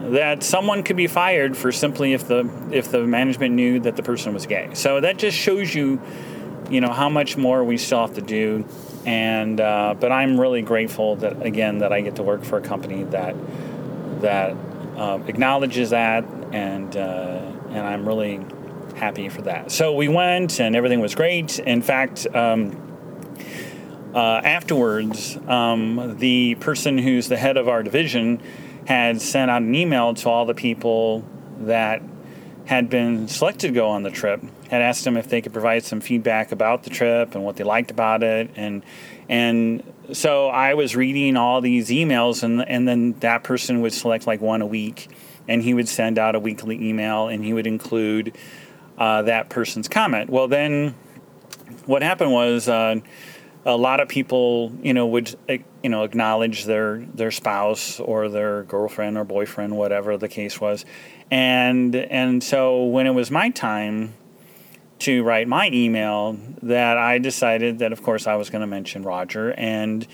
that 0.00 0.42
someone 0.42 0.82
could 0.82 0.96
be 0.96 1.06
fired 1.06 1.56
for 1.56 1.72
simply 1.72 2.12
if 2.12 2.28
the 2.28 2.48
if 2.70 2.90
the 2.90 3.06
management 3.06 3.54
knew 3.54 3.80
that 3.80 3.96
the 3.96 4.02
person 4.02 4.32
was 4.32 4.46
gay. 4.46 4.70
So 4.74 5.00
that 5.00 5.16
just 5.18 5.36
shows 5.36 5.74
you, 5.74 6.00
you 6.70 6.80
know, 6.80 6.92
how 6.92 7.08
much 7.08 7.36
more 7.36 7.64
we 7.64 7.76
still 7.76 8.00
have 8.00 8.14
to 8.14 8.22
do. 8.22 8.64
And 9.04 9.60
uh, 9.60 9.94
but 9.98 10.12
I'm 10.12 10.40
really 10.40 10.62
grateful 10.62 11.16
that 11.16 11.44
again 11.44 11.78
that 11.78 11.92
I 11.92 12.00
get 12.00 12.16
to 12.16 12.22
work 12.22 12.44
for 12.44 12.58
a 12.58 12.62
company 12.62 13.04
that 13.04 13.34
that 14.20 14.56
uh, 14.96 15.20
acknowledges 15.26 15.90
that, 15.90 16.24
and 16.52 16.96
uh, 16.96 17.52
and 17.70 17.78
I'm 17.78 18.06
really 18.06 18.40
happy 18.96 19.28
for 19.28 19.42
that. 19.42 19.70
So 19.70 19.94
we 19.94 20.08
went, 20.08 20.60
and 20.60 20.74
everything 20.74 21.00
was 21.00 21.14
great. 21.14 21.58
In 21.58 21.82
fact. 21.82 22.26
Um, 22.34 22.85
uh, 24.16 24.40
afterwards, 24.42 25.36
um, 25.46 26.16
the 26.18 26.54
person 26.54 26.96
who's 26.96 27.28
the 27.28 27.36
head 27.36 27.58
of 27.58 27.68
our 27.68 27.82
division 27.82 28.40
had 28.86 29.20
sent 29.20 29.50
out 29.50 29.60
an 29.60 29.74
email 29.74 30.14
to 30.14 30.30
all 30.30 30.46
the 30.46 30.54
people 30.54 31.22
that 31.58 32.02
had 32.64 32.88
been 32.88 33.28
selected 33.28 33.68
to 33.68 33.72
go 33.74 33.90
on 33.90 34.02
the 34.02 34.10
trip 34.10 34.42
had 34.70 34.80
asked 34.80 35.04
them 35.04 35.18
if 35.18 35.28
they 35.28 35.42
could 35.42 35.52
provide 35.52 35.84
some 35.84 36.00
feedback 36.00 36.50
about 36.50 36.82
the 36.82 36.90
trip 36.90 37.34
and 37.34 37.44
what 37.44 37.56
they 37.56 37.64
liked 37.64 37.90
about 37.90 38.22
it 38.22 38.50
and 38.56 38.82
and 39.28 39.82
so 40.12 40.48
I 40.48 40.74
was 40.74 40.96
reading 40.96 41.36
all 41.36 41.60
these 41.60 41.90
emails 41.90 42.42
and 42.42 42.66
and 42.68 42.88
then 42.88 43.12
that 43.20 43.44
person 43.44 43.82
would 43.82 43.92
select 43.92 44.26
like 44.26 44.40
one 44.40 44.62
a 44.62 44.66
week 44.66 45.08
and 45.46 45.62
he 45.62 45.74
would 45.74 45.88
send 45.88 46.18
out 46.18 46.34
a 46.34 46.40
weekly 46.40 46.88
email 46.88 47.28
and 47.28 47.44
he 47.44 47.52
would 47.52 47.66
include 47.66 48.36
uh, 48.98 49.22
that 49.22 49.48
person's 49.48 49.88
comment. 49.88 50.30
Well 50.30 50.48
then 50.48 50.94
what 51.84 52.02
happened 52.02 52.32
was 52.32 52.68
uh, 52.68 52.96
a 53.66 53.76
lot 53.76 53.98
of 53.98 54.08
people, 54.08 54.72
you 54.80 54.94
know, 54.94 55.06
would 55.08 55.34
you 55.48 55.90
know 55.90 56.04
acknowledge 56.04 56.64
their 56.64 56.98
their 57.14 57.32
spouse 57.32 57.98
or 57.98 58.28
their 58.28 58.62
girlfriend 58.62 59.18
or 59.18 59.24
boyfriend, 59.24 59.76
whatever 59.76 60.16
the 60.16 60.28
case 60.28 60.60
was, 60.60 60.86
and 61.30 61.94
and 61.94 62.42
so 62.42 62.84
when 62.84 63.06
it 63.06 63.10
was 63.10 63.30
my 63.30 63.50
time 63.50 64.14
to 65.00 65.22
write 65.24 65.48
my 65.48 65.68
email, 65.72 66.38
that 66.62 66.96
I 66.96 67.18
decided 67.18 67.80
that 67.80 67.92
of 67.92 68.02
course 68.02 68.28
I 68.28 68.36
was 68.36 68.48
going 68.48 68.62
to 68.62 68.66
mention 68.66 69.02
Roger 69.02 69.52
and. 69.52 70.06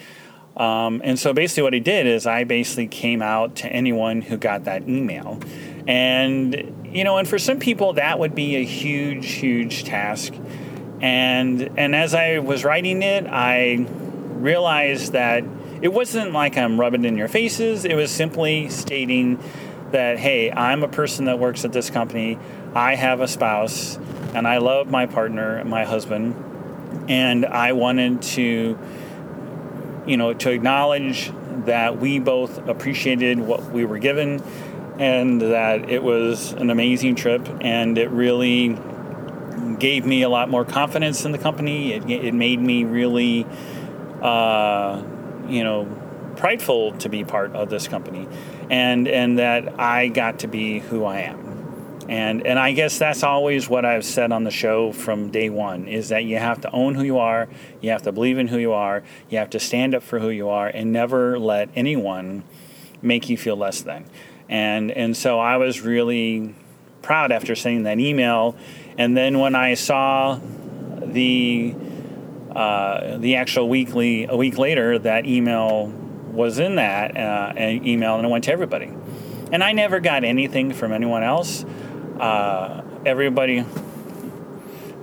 Um, 0.54 1.00
and 1.02 1.18
so 1.18 1.32
basically, 1.32 1.62
what 1.62 1.74
I 1.74 1.78
did 1.78 2.06
is 2.06 2.26
I 2.26 2.44
basically 2.44 2.86
came 2.86 3.22
out 3.22 3.56
to 3.56 3.68
anyone 3.68 4.20
who 4.20 4.36
got 4.36 4.64
that 4.64 4.86
email. 4.86 5.40
And, 5.88 6.90
you 6.92 7.04
know, 7.04 7.16
and 7.16 7.26
for 7.26 7.38
some 7.38 7.58
people, 7.58 7.94
that 7.94 8.18
would 8.18 8.34
be 8.34 8.56
a 8.56 8.62
huge, 8.62 9.32
huge 9.32 9.84
task 9.84 10.34
and 11.02 11.76
and 11.76 11.94
as 11.94 12.14
I 12.14 12.38
was 12.38 12.64
writing 12.64 13.02
it, 13.02 13.26
I 13.26 13.84
realized 14.38 15.12
that 15.12 15.44
it 15.82 15.92
wasn't 15.92 16.32
like 16.32 16.56
I'm 16.56 16.80
rubbing 16.80 17.04
in 17.04 17.16
your 17.16 17.28
faces. 17.28 17.84
It 17.84 17.96
was 17.96 18.12
simply 18.12 18.68
stating 18.68 19.42
that 19.90 20.18
hey, 20.18 20.50
I'm 20.50 20.84
a 20.84 20.88
person 20.88 21.24
that 21.26 21.40
works 21.40 21.64
at 21.64 21.72
this 21.72 21.90
company. 21.90 22.38
I 22.72 22.94
have 22.94 23.20
a 23.20 23.28
spouse, 23.28 23.98
and 24.32 24.46
I 24.46 24.58
love 24.58 24.88
my 24.88 25.06
partner, 25.06 25.62
my 25.64 25.84
husband, 25.84 26.36
and 27.10 27.44
I 27.44 27.72
wanted 27.72 28.22
to, 28.22 28.78
you 30.06 30.16
know, 30.16 30.32
to 30.32 30.50
acknowledge 30.50 31.32
that 31.66 31.98
we 31.98 32.20
both 32.20 32.66
appreciated 32.68 33.40
what 33.40 33.70
we 33.72 33.84
were 33.84 33.98
given, 33.98 34.40
and 35.00 35.40
that 35.40 35.90
it 35.90 36.02
was 36.02 36.52
an 36.52 36.70
amazing 36.70 37.16
trip, 37.16 37.46
and 37.60 37.98
it 37.98 38.10
really 38.10 38.78
gave 39.78 40.04
me 40.06 40.22
a 40.22 40.28
lot 40.28 40.48
more 40.48 40.64
confidence 40.64 41.24
in 41.24 41.32
the 41.32 41.38
company. 41.38 41.92
It, 41.92 42.08
it 42.08 42.34
made 42.34 42.60
me 42.60 42.84
really, 42.84 43.46
uh, 44.20 45.02
you 45.48 45.64
know, 45.64 45.88
prideful 46.36 46.92
to 46.98 47.08
be 47.08 47.24
part 47.24 47.54
of 47.54 47.70
this 47.70 47.88
company, 47.88 48.28
and 48.70 49.06
and 49.08 49.38
that 49.38 49.78
I 49.78 50.08
got 50.08 50.40
to 50.40 50.48
be 50.48 50.80
who 50.80 51.04
I 51.04 51.20
am. 51.20 51.52
And 52.08 52.46
and 52.46 52.58
I 52.58 52.72
guess 52.72 52.98
that's 52.98 53.22
always 53.22 53.68
what 53.68 53.84
I've 53.84 54.04
said 54.04 54.32
on 54.32 54.44
the 54.44 54.50
show 54.50 54.92
from 54.92 55.30
day 55.30 55.50
one 55.50 55.86
is 55.86 56.08
that 56.08 56.24
you 56.24 56.36
have 56.38 56.60
to 56.62 56.70
own 56.70 56.94
who 56.94 57.04
you 57.04 57.18
are, 57.18 57.48
you 57.80 57.90
have 57.90 58.02
to 58.02 58.12
believe 58.12 58.38
in 58.38 58.48
who 58.48 58.58
you 58.58 58.72
are, 58.72 59.02
you 59.30 59.38
have 59.38 59.50
to 59.50 59.60
stand 59.60 59.94
up 59.94 60.02
for 60.02 60.18
who 60.18 60.30
you 60.30 60.48
are, 60.48 60.68
and 60.68 60.92
never 60.92 61.38
let 61.38 61.68
anyone 61.76 62.44
make 63.00 63.28
you 63.28 63.36
feel 63.36 63.56
less 63.56 63.82
than. 63.82 64.04
And 64.48 64.90
and 64.90 65.16
so 65.16 65.38
I 65.38 65.56
was 65.56 65.80
really 65.80 66.54
proud 67.02 67.32
after 67.32 67.54
sending 67.54 67.84
that 67.84 67.98
email 67.98 68.56
and 68.98 69.16
then 69.16 69.38
when 69.38 69.54
I 69.54 69.74
saw 69.74 70.38
the 71.04 71.74
uh, 72.54 73.16
the 73.16 73.36
actual 73.36 73.68
weekly 73.68 74.24
a 74.24 74.36
week 74.36 74.58
later, 74.58 74.98
that 74.98 75.26
email 75.26 75.86
was 76.32 76.58
in 76.58 76.76
that 76.76 77.16
uh, 77.16 77.52
email, 77.58 78.16
and 78.16 78.26
it 78.26 78.28
went 78.28 78.44
to 78.44 78.52
everybody. 78.52 78.92
And 79.52 79.62
I 79.62 79.72
never 79.72 80.00
got 80.00 80.24
anything 80.24 80.72
from 80.72 80.92
anyone 80.92 81.22
else. 81.22 81.64
Uh, 82.18 82.82
everybody 83.04 83.64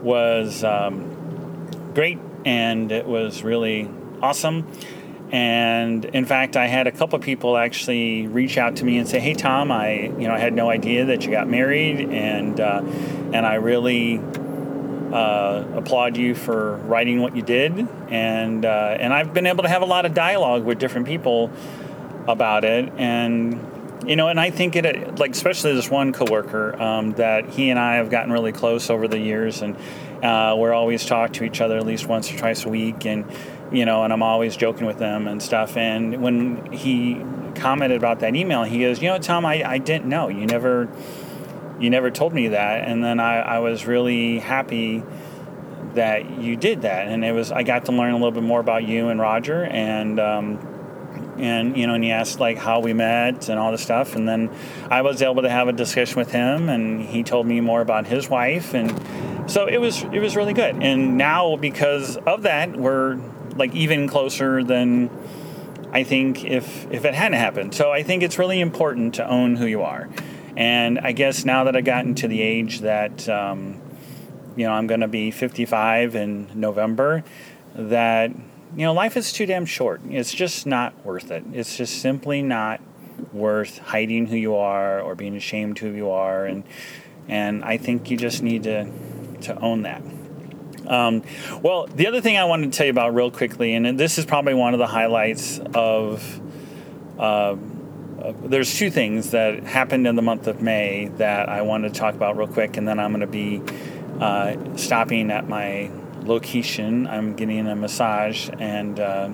was 0.01 0.63
um, 0.63 1.91
great, 1.93 2.19
and 2.45 2.91
it 2.91 3.05
was 3.05 3.43
really 3.43 3.89
awesome. 4.21 4.71
And 5.31 6.05
in 6.05 6.25
fact, 6.25 6.57
I 6.57 6.67
had 6.67 6.87
a 6.87 6.91
couple 6.91 7.17
of 7.17 7.21
people 7.21 7.55
actually 7.55 8.27
reach 8.27 8.57
out 8.57 8.77
to 8.77 8.85
me 8.85 8.97
and 8.97 9.07
say, 9.07 9.19
"Hey, 9.19 9.35
Tom, 9.35 9.71
I 9.71 10.01
you 10.01 10.27
know 10.27 10.33
I 10.33 10.39
had 10.39 10.53
no 10.53 10.69
idea 10.69 11.05
that 11.05 11.23
you 11.23 11.31
got 11.31 11.47
married, 11.47 11.99
and 12.09 12.59
uh, 12.59 12.81
and 13.33 13.45
I 13.45 13.55
really 13.55 14.19
uh, 15.11 15.65
applaud 15.75 16.17
you 16.17 16.33
for 16.33 16.77
writing 16.77 17.21
what 17.21 17.35
you 17.35 17.43
did." 17.43 17.87
And 18.09 18.65
uh, 18.65 18.97
and 18.99 19.13
I've 19.13 19.33
been 19.33 19.45
able 19.45 19.63
to 19.63 19.69
have 19.69 19.83
a 19.83 19.87
lot 19.87 20.05
of 20.05 20.15
dialogue 20.15 20.63
with 20.63 20.79
different 20.79 21.05
people 21.05 21.51
about 22.27 22.65
it, 22.65 22.91
and 22.97 23.63
you 24.07 24.15
know, 24.15 24.29
and 24.29 24.39
I 24.39 24.49
think 24.49 24.75
it 24.75 25.19
like 25.19 25.31
especially 25.31 25.73
this 25.73 25.91
one 25.91 26.13
coworker 26.13 26.81
um, 26.81 27.11
that 27.13 27.49
he 27.49 27.69
and 27.69 27.79
I 27.79 27.95
have 27.95 28.09
gotten 28.09 28.31
really 28.31 28.51
close 28.51 28.89
over 28.89 29.07
the 29.07 29.19
years, 29.19 29.61
and 29.61 29.75
uh, 30.23 30.55
we're 30.57 30.73
always 30.73 31.05
talk 31.05 31.33
to 31.33 31.43
each 31.43 31.61
other 31.61 31.77
at 31.77 31.85
least 31.85 32.07
once 32.07 32.31
or 32.33 32.37
twice 32.37 32.65
a 32.65 32.69
week, 32.69 33.05
and 33.05 33.25
you 33.71 33.85
know, 33.85 34.03
and 34.03 34.11
I'm 34.11 34.23
always 34.23 34.57
joking 34.57 34.87
with 34.87 34.97
them 34.97 35.27
and 35.27 35.41
stuff. 35.41 35.77
And 35.77 36.21
when 36.21 36.71
he 36.71 37.23
commented 37.55 37.97
about 37.97 38.19
that 38.19 38.35
email, 38.35 38.63
he 38.63 38.79
goes, 38.79 39.01
you 39.01 39.09
know, 39.09 39.19
Tom, 39.19 39.45
I, 39.45 39.63
I 39.63 39.77
didn't 39.77 40.07
know. 40.07 40.27
You 40.27 40.45
never, 40.45 40.89
you 41.79 41.89
never 41.89 42.09
told 42.11 42.33
me 42.33 42.49
that. 42.49 42.87
And 42.87 43.03
then 43.03 43.19
I, 43.19 43.39
I 43.39 43.59
was 43.59 43.85
really 43.85 44.39
happy 44.39 45.03
that 45.93 46.39
you 46.39 46.55
did 46.55 46.83
that. 46.83 47.07
And 47.07 47.23
it 47.23 47.31
was, 47.31 47.51
I 47.51 47.63
got 47.63 47.85
to 47.85 47.91
learn 47.91 48.11
a 48.11 48.15
little 48.15 48.31
bit 48.31 48.43
more 48.43 48.59
about 48.59 48.87
you 48.87 49.09
and 49.09 49.19
Roger 49.19 49.63
and, 49.63 50.19
um, 50.19 50.59
and 51.37 51.77
you 51.77 51.87
know 51.87 51.93
and 51.93 52.03
he 52.03 52.11
asked 52.11 52.39
like 52.39 52.57
how 52.57 52.81
we 52.81 52.93
met 52.93 53.47
and 53.49 53.57
all 53.57 53.71
this 53.71 53.81
stuff 53.81 54.15
and 54.15 54.27
then 54.27 54.51
i 54.89 55.01
was 55.01 55.21
able 55.21 55.41
to 55.41 55.49
have 55.49 55.67
a 55.69 55.73
discussion 55.73 56.17
with 56.17 56.31
him 56.31 56.67
and 56.67 57.01
he 57.01 57.23
told 57.23 57.47
me 57.47 57.61
more 57.61 57.79
about 57.81 58.05
his 58.05 58.29
wife 58.29 58.73
and 58.73 58.93
so 59.49 59.65
it 59.65 59.77
was 59.77 60.03
it 60.03 60.19
was 60.19 60.35
really 60.35 60.53
good 60.53 60.83
and 60.83 61.17
now 61.17 61.55
because 61.55 62.17
of 62.17 62.41
that 62.43 62.75
we're 62.75 63.17
like 63.55 63.73
even 63.73 64.07
closer 64.07 64.63
than 64.63 65.09
I 65.91 66.03
think 66.03 66.45
if 66.45 66.89
if 66.91 67.05
it 67.05 67.13
hadn't 67.13 67.39
happened. 67.39 67.73
So 67.73 67.91
I 67.91 68.03
think 68.03 68.23
it's 68.23 68.37
really 68.37 68.59
important 68.59 69.15
to 69.15 69.27
own 69.27 69.55
who 69.55 69.65
you 69.65 69.81
are. 69.81 70.09
And 70.55 70.99
I 70.99 71.11
guess 71.13 71.45
now 71.45 71.63
that 71.65 71.75
I've 71.75 71.85
gotten 71.85 72.15
to 72.15 72.27
the 72.27 72.41
age 72.41 72.81
that 72.81 73.27
um, 73.29 73.81
you 74.55 74.65
know 74.65 74.73
I'm 74.73 74.87
going 74.87 75.01
to 75.01 75.07
be 75.07 75.31
55 75.31 76.15
in 76.15 76.49
November, 76.53 77.23
that 77.75 78.31
you 78.75 78.85
know 78.85 78.93
life 78.93 79.17
is 79.17 79.31
too 79.31 79.45
damn 79.45 79.65
short. 79.65 80.01
It's 80.09 80.33
just 80.33 80.65
not 80.65 81.05
worth 81.05 81.31
it. 81.31 81.43
It's 81.53 81.75
just 81.75 82.01
simply 82.01 82.41
not 82.41 82.81
worth 83.33 83.79
hiding 83.79 84.27
who 84.27 84.35
you 84.35 84.55
are 84.55 85.01
or 85.01 85.15
being 85.15 85.35
ashamed 85.35 85.79
who 85.79 85.89
you 85.89 86.09
are, 86.09 86.45
and 86.45 86.63
and 87.27 87.63
I 87.63 87.77
think 87.77 88.11
you 88.11 88.17
just 88.17 88.43
need 88.43 88.63
to 88.63 88.89
to 89.41 89.59
own 89.59 89.83
that. 89.83 90.01
Um, 90.89 91.23
well, 91.61 91.87
the 91.87 92.07
other 92.07 92.19
thing 92.19 92.37
I 92.37 92.45
wanted 92.45 92.71
to 92.71 92.77
tell 92.77 92.87
you 92.87 92.91
about 92.91 93.13
real 93.13 93.31
quickly, 93.31 93.75
and 93.75 93.99
this 93.99 94.17
is 94.17 94.25
probably 94.25 94.53
one 94.53 94.73
of 94.73 94.79
the 94.79 94.87
highlights 94.87 95.59
of. 95.73 96.41
Uh, 97.17 97.55
uh, 98.19 98.33
there's 98.43 98.77
two 98.77 98.91
things 98.91 99.31
that 99.31 99.63
happened 99.63 100.05
in 100.05 100.17
the 100.17 100.21
month 100.21 100.47
of 100.47 100.61
May 100.61 101.07
that 101.17 101.47
I 101.47 101.61
wanted 101.61 101.93
to 101.93 101.99
talk 101.99 102.15
about 102.15 102.35
real 102.35 102.47
quick, 102.47 102.75
and 102.75 102.85
then 102.85 102.99
I'm 102.99 103.13
going 103.13 103.21
to 103.21 103.27
be 103.27 103.61
uh, 104.19 104.75
stopping 104.75 105.31
at 105.31 105.47
my 105.47 105.89
location. 106.23 107.07
I'm 107.07 107.35
getting 107.35 107.65
a 107.65 107.75
massage, 107.77 108.49
and 108.59 108.99
uh, 108.99 109.29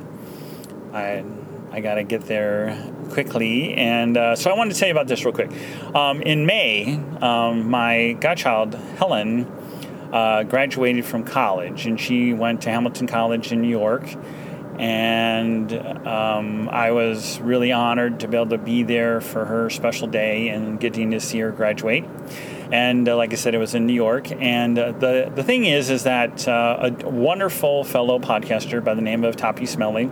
I 0.93 1.23
I 1.71 1.81
got 1.81 1.95
to 1.95 2.03
get 2.03 2.21
there 2.27 2.77
quickly. 3.09 3.73
And 3.73 4.17
uh, 4.17 4.35
so 4.35 4.51
I 4.51 4.55
wanted 4.55 4.73
to 4.73 4.79
tell 4.79 4.87
you 4.87 4.93
about 4.93 5.07
this 5.07 5.25
real 5.25 5.33
quick. 5.33 5.51
Um, 5.93 6.21
in 6.21 6.45
May, 6.45 6.95
um, 7.21 7.69
my 7.69 8.13
godchild 8.13 8.75
Helen 8.97 9.51
uh, 10.15 10.43
graduated 10.43 11.05
from 11.05 11.23
college, 11.23 11.85
and 11.85 11.99
she 11.99 12.33
went 12.33 12.61
to 12.61 12.69
Hamilton 12.69 13.05
College 13.05 13.51
in 13.51 13.61
New 13.61 13.67
York. 13.67 14.03
And 14.79 15.71
um, 16.05 16.67
I 16.69 16.91
was 16.91 17.39
really 17.39 17.71
honored 17.71 18.19
to 18.21 18.27
be 18.27 18.35
able 18.35 18.49
to 18.49 18.57
be 18.57 18.83
there 18.83 19.21
for 19.21 19.45
her 19.45 19.69
special 19.69 20.07
day 20.07 20.49
and 20.49 20.79
getting 20.79 21.11
to 21.11 21.19
see 21.19 21.39
her 21.39 21.51
graduate 21.51 22.03
and 22.71 23.07
uh, 23.07 23.15
like 23.15 23.31
I 23.31 23.35
said, 23.35 23.53
it 23.53 23.59
was 23.59 23.75
in 23.75 23.85
New 23.85 23.93
York. 23.93 24.31
And 24.31 24.77
uh, 24.77 24.91
the 24.93 25.31
the 25.33 25.43
thing 25.43 25.65
is, 25.65 25.89
is 25.89 26.03
that 26.03 26.47
uh, 26.47 26.89
a 27.03 27.09
wonderful 27.09 27.83
fellow 27.83 28.19
podcaster 28.19 28.83
by 28.83 28.95
the 28.95 29.01
name 29.01 29.23
of 29.23 29.35
Toppy 29.35 29.65
Smelly 29.65 30.09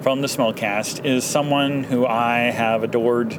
from 0.00 0.22
the 0.22 0.28
Smellcast 0.28 1.04
is 1.04 1.24
someone 1.24 1.84
who 1.84 2.06
I 2.06 2.50
have 2.50 2.82
adored 2.82 3.38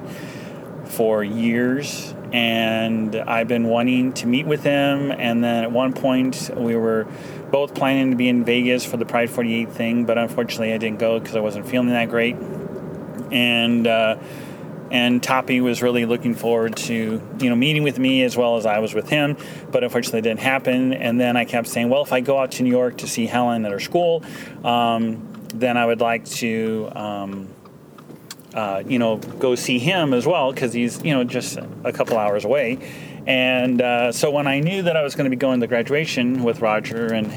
for 0.86 1.24
years, 1.24 2.13
and 2.32 3.16
I've 3.16 3.48
been 3.48 3.66
wanting 3.66 4.14
to 4.14 4.28
meet 4.28 4.46
with 4.46 4.64
him. 4.64 5.12
And 5.12 5.44
then 5.44 5.64
at 5.64 5.72
one 5.72 5.94
point, 5.94 6.50
we 6.56 6.76
were 6.76 7.08
both 7.52 7.76
planning 7.76 8.12
to 8.12 8.18
be 8.18 8.30
in 8.30 8.46
Vegas 8.46 8.86
for 8.86 8.98
the 8.98 9.06
Pride 9.06 9.30
48 9.30 9.70
thing, 9.70 10.06
but 10.06 10.18
unfortunately, 10.18 10.74
I 10.74 10.78
didn't 10.78 11.00
go 11.00 11.20
because 11.20 11.36
I 11.36 11.42
wasn't 11.42 11.68
feeling 11.68 11.90
that 11.90 12.10
great. 12.10 12.36
And 13.32 13.86
uh, 13.88 14.18
and 14.92 15.24
Toppy 15.24 15.62
was 15.62 15.82
really 15.82 16.06
looking 16.06 16.36
forward 16.36 16.76
to 16.76 17.22
you 17.40 17.50
know 17.50 17.56
meeting 17.56 17.84
with 17.84 17.98
me 17.98 18.24
as 18.24 18.36
well 18.36 18.58
as 18.58 18.66
I 18.66 18.80
was 18.80 18.94
with 18.94 19.10
him, 19.10 19.38
but 19.72 19.84
unfortunately 19.84 20.20
it 20.20 20.24
didn't 20.24 20.42
happen. 20.42 20.94
And 20.94 21.20
then 21.20 21.38
I 21.38 21.46
kept 21.46 21.68
saying, 21.68 21.90
well, 21.90 22.04
if 22.04 22.12
I 22.12 22.20
go 22.20 22.38
out 22.38 22.52
to 22.54 22.64
New 22.64 22.70
York 22.70 22.98
to 22.98 23.08
see 23.08 23.26
Helen 23.26 23.66
at 23.66 23.72
her 23.72 23.80
school, 23.80 24.24
um, 24.64 25.28
then 25.54 25.78
I 25.78 25.86
would 25.86 26.02
like 26.02 26.26
to. 26.26 26.92
Um, 26.94 27.50
uh, 28.53 28.84
you 28.86 29.00
know, 29.00 29.17
go 29.17 29.55
see 29.55 29.79
him 29.79 30.13
as 30.13 30.25
well 30.25 30.51
because 30.51 30.74
he's, 30.74 31.03
you 31.03 31.13
know, 31.13 31.24
just 31.24 31.58
a 31.84 31.91
couple 31.91 32.17
hours 32.17 32.46
away. 32.46 32.77
And 33.27 33.81
uh, 33.81 34.12
so 34.12 34.31
when 34.31 34.48
I 34.48 34.60
knew 34.60 34.81
that 34.84 34.98
I 34.98 35.03
was 35.03 35.15
going 35.15 35.25
to 35.25 35.29
be 35.29 35.36
going 35.36 35.60
to 35.62 35.67
graduation 35.67 36.43
with 36.43 36.62
Roger 36.62 37.13
and 37.13 37.31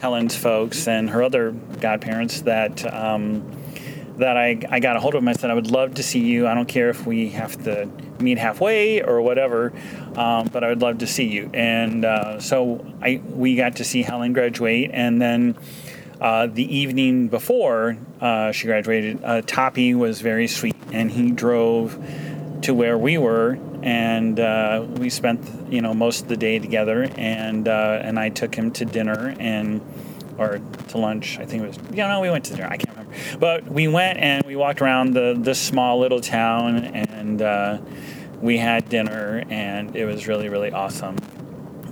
Helen's 0.00 0.36
folks 0.36 0.88
and 0.88 1.10
her 1.10 1.22
other 1.22 1.52
godparents, 1.52 2.42
that 2.42 2.92
um, 2.92 3.48
that 4.18 4.36
I, 4.36 4.58
I 4.68 4.80
got 4.80 4.96
a 4.96 5.00
hold 5.00 5.14
of 5.14 5.22
him. 5.22 5.28
I 5.28 5.32
said, 5.32 5.50
I 5.50 5.54
would 5.54 5.70
love 5.70 5.94
to 5.94 6.02
see 6.02 6.18
you. 6.18 6.48
I 6.48 6.54
don't 6.54 6.68
care 6.68 6.90
if 6.90 7.06
we 7.06 7.30
have 7.30 7.62
to 7.64 7.88
meet 8.18 8.36
halfway 8.36 9.00
or 9.00 9.22
whatever, 9.22 9.72
um, 10.16 10.48
but 10.48 10.64
I 10.64 10.68
would 10.70 10.82
love 10.82 10.98
to 10.98 11.06
see 11.06 11.26
you. 11.26 11.50
And 11.54 12.04
uh, 12.04 12.40
so 12.40 12.84
I 13.00 13.22
we 13.24 13.54
got 13.54 13.76
to 13.76 13.84
see 13.84 14.02
Helen 14.02 14.32
graduate, 14.32 14.90
and 14.92 15.22
then 15.22 15.56
uh, 16.20 16.46
the 16.46 16.76
evening 16.76 17.28
before 17.28 17.96
uh, 18.20 18.50
she 18.50 18.66
graduated, 18.66 19.22
uh, 19.22 19.42
Toppy 19.42 19.94
was 19.94 20.20
very 20.20 20.48
sweet, 20.48 20.76
and 20.92 21.10
he 21.10 21.30
drove 21.30 21.96
to 22.62 22.74
where 22.74 22.98
we 22.98 23.18
were, 23.18 23.56
and 23.82 24.40
uh, 24.40 24.84
we 24.96 25.10
spent 25.10 25.72
you 25.72 25.80
know 25.80 25.94
most 25.94 26.22
of 26.22 26.28
the 26.28 26.36
day 26.36 26.58
together, 26.58 27.08
and 27.16 27.68
uh, 27.68 28.00
and 28.02 28.18
I 28.18 28.30
took 28.30 28.54
him 28.54 28.72
to 28.72 28.84
dinner 28.84 29.36
and 29.38 29.80
or 30.38 30.60
to 30.88 30.98
lunch. 30.98 31.38
I 31.38 31.46
think 31.46 31.64
it 31.64 31.66
was, 31.68 31.78
you 31.90 31.96
know, 31.96 32.20
we 32.20 32.30
went 32.30 32.44
to 32.46 32.54
dinner. 32.54 32.68
I 32.68 32.76
can't 32.76 32.96
remember. 32.96 33.14
But 33.40 33.66
we 33.66 33.88
went 33.88 34.18
and 34.18 34.44
we 34.44 34.54
walked 34.54 34.80
around 34.80 35.14
the, 35.14 35.36
this 35.36 35.60
small 35.60 35.98
little 35.98 36.20
town 36.20 36.76
and 36.76 37.80
we 38.40 38.56
had 38.56 38.88
dinner 38.88 39.42
and 39.50 39.96
it 39.96 40.04
was 40.04 40.28
really, 40.28 40.48
really 40.48 40.70
awesome. 40.70 41.16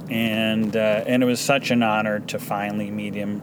And, 0.08 0.76
and 0.76 1.24
it 1.24 1.26
was 1.26 1.40
such 1.40 1.72
an 1.72 1.82
honor 1.82 2.20
to 2.20 2.38
finally 2.38 2.88
meet 2.88 3.14
him 3.14 3.42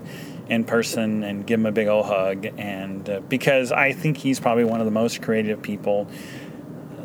in 0.49 0.63
person 0.63 1.23
and 1.23 1.45
give 1.45 1.59
him 1.59 1.65
a 1.65 1.71
big 1.71 1.87
old 1.87 2.05
hug. 2.05 2.47
And 2.57 3.09
uh, 3.09 3.19
because 3.21 3.71
I 3.71 3.93
think 3.93 4.17
he's 4.17 4.39
probably 4.39 4.65
one 4.65 4.79
of 4.79 4.85
the 4.85 4.91
most 4.91 5.21
creative 5.21 5.61
people 5.61 6.07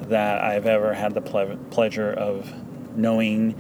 that 0.09 0.43
I've 0.43 0.67
ever 0.67 0.95
had 0.95 1.15
the 1.15 1.21
ple- 1.21 1.59
pleasure 1.71 2.11
of 2.11 2.53
knowing 2.97 3.55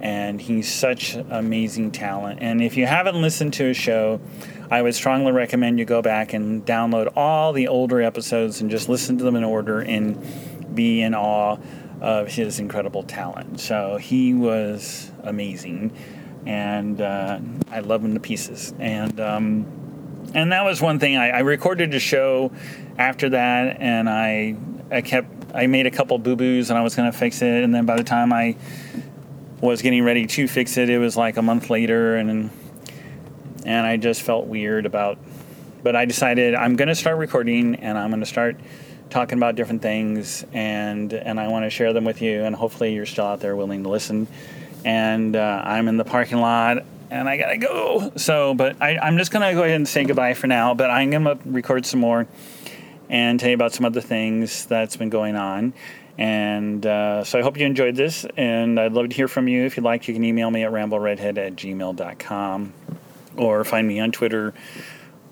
and 0.00 0.40
he's 0.40 0.72
such 0.72 1.14
amazing 1.14 1.90
talent. 1.90 2.38
And 2.40 2.62
if 2.62 2.76
you 2.76 2.86
haven't 2.86 3.20
listened 3.20 3.54
to 3.54 3.64
his 3.64 3.76
show, 3.76 4.20
I 4.70 4.82
would 4.82 4.94
strongly 4.94 5.32
recommend 5.32 5.78
you 5.78 5.84
go 5.84 6.02
back 6.02 6.34
and 6.34 6.64
download 6.64 7.12
all 7.16 7.52
the 7.52 7.68
older 7.68 8.00
episodes 8.00 8.60
and 8.60 8.70
just 8.70 8.88
listen 8.88 9.18
to 9.18 9.24
them 9.24 9.34
in 9.34 9.44
order 9.44 9.80
and 9.80 10.74
be 10.74 11.02
in 11.02 11.14
awe 11.14 11.56
of 12.00 12.28
his 12.28 12.60
incredible 12.60 13.02
talent. 13.02 13.60
So 13.60 13.96
he 13.96 14.34
was 14.34 15.10
amazing, 15.22 15.96
and 16.48 17.00
uh, 17.02 17.38
I 17.70 17.80
love 17.80 18.02
him 18.02 18.14
to 18.14 18.20
pieces. 18.20 18.72
And 18.80 19.20
um, 19.20 20.30
and 20.34 20.50
that 20.52 20.64
was 20.64 20.80
one 20.80 20.98
thing 20.98 21.16
I, 21.16 21.28
I 21.28 21.38
recorded 21.40 21.94
a 21.94 22.00
show 22.00 22.50
after 22.96 23.28
that, 23.28 23.80
and 23.80 24.08
I 24.08 24.56
I 24.90 25.02
kept 25.02 25.54
I 25.54 25.66
made 25.66 25.86
a 25.86 25.90
couple 25.90 26.18
boo 26.18 26.36
boos, 26.36 26.70
and 26.70 26.78
I 26.78 26.82
was 26.82 26.96
going 26.96 27.12
to 27.12 27.16
fix 27.16 27.42
it, 27.42 27.62
and 27.62 27.74
then 27.74 27.84
by 27.86 27.96
the 27.96 28.04
time 28.04 28.32
I 28.32 28.56
was 29.60 29.82
getting 29.82 30.04
ready 30.04 30.26
to 30.26 30.48
fix 30.48 30.76
it. 30.76 30.88
It 30.88 30.98
was 30.98 31.16
like 31.16 31.36
a 31.36 31.42
month 31.42 31.68
later, 31.68 32.16
and 32.16 32.50
and 33.64 33.86
I 33.86 33.96
just 33.98 34.22
felt 34.22 34.46
weird 34.46 34.86
about. 34.86 35.18
But 35.82 35.94
I 35.94 36.06
decided 36.06 36.54
I'm 36.54 36.76
going 36.76 36.88
to 36.88 36.94
start 36.94 37.18
recording, 37.18 37.76
and 37.76 37.98
I'm 37.98 38.10
going 38.10 38.20
to 38.20 38.26
start 38.26 38.56
talking 39.10 39.38
about 39.38 39.54
different 39.54 39.82
things, 39.82 40.46
and 40.52 41.12
and 41.12 41.38
I 41.38 41.48
want 41.48 41.66
to 41.66 41.70
share 41.70 41.92
them 41.92 42.04
with 42.04 42.22
you, 42.22 42.44
and 42.44 42.56
hopefully 42.56 42.94
you're 42.94 43.06
still 43.06 43.26
out 43.26 43.40
there 43.40 43.54
willing 43.54 43.82
to 43.82 43.90
listen. 43.90 44.28
And 44.84 45.36
uh, 45.36 45.62
I'm 45.64 45.88
in 45.88 45.96
the 45.96 46.04
parking 46.04 46.38
lot, 46.38 46.84
and 47.10 47.28
I 47.28 47.36
gotta 47.36 47.58
go. 47.58 48.12
So, 48.16 48.54
but 48.54 48.80
I, 48.80 48.98
I'm 48.98 49.18
just 49.18 49.30
gonna 49.30 49.52
go 49.52 49.62
ahead 49.62 49.76
and 49.76 49.88
say 49.88 50.04
goodbye 50.04 50.34
for 50.34 50.46
now. 50.46 50.74
But 50.74 50.90
I'm 50.90 51.10
gonna 51.10 51.38
record 51.44 51.86
some 51.86 52.00
more 52.00 52.26
and 53.10 53.40
tell 53.40 53.48
you 53.48 53.54
about 53.54 53.72
some 53.72 53.86
other 53.86 54.00
things 54.00 54.66
that's 54.66 54.96
been 54.96 55.10
going 55.10 55.36
on. 55.36 55.72
And 56.18 56.84
uh, 56.84 57.22
so 57.22 57.38
I 57.38 57.42
hope 57.42 57.56
you 57.56 57.64
enjoyed 57.64 57.94
this, 57.94 58.26
and 58.36 58.78
I'd 58.78 58.92
love 58.92 59.08
to 59.08 59.14
hear 59.14 59.28
from 59.28 59.46
you. 59.46 59.64
If 59.64 59.76
you'd 59.76 59.84
like, 59.84 60.08
you 60.08 60.14
can 60.14 60.24
email 60.24 60.50
me 60.50 60.64
at 60.64 60.72
rambleredhead 60.72 61.38
at 61.38 61.54
gmail.com 61.54 62.72
or 63.36 63.64
find 63.64 63.86
me 63.86 64.00
on 64.00 64.10
Twitter 64.10 64.52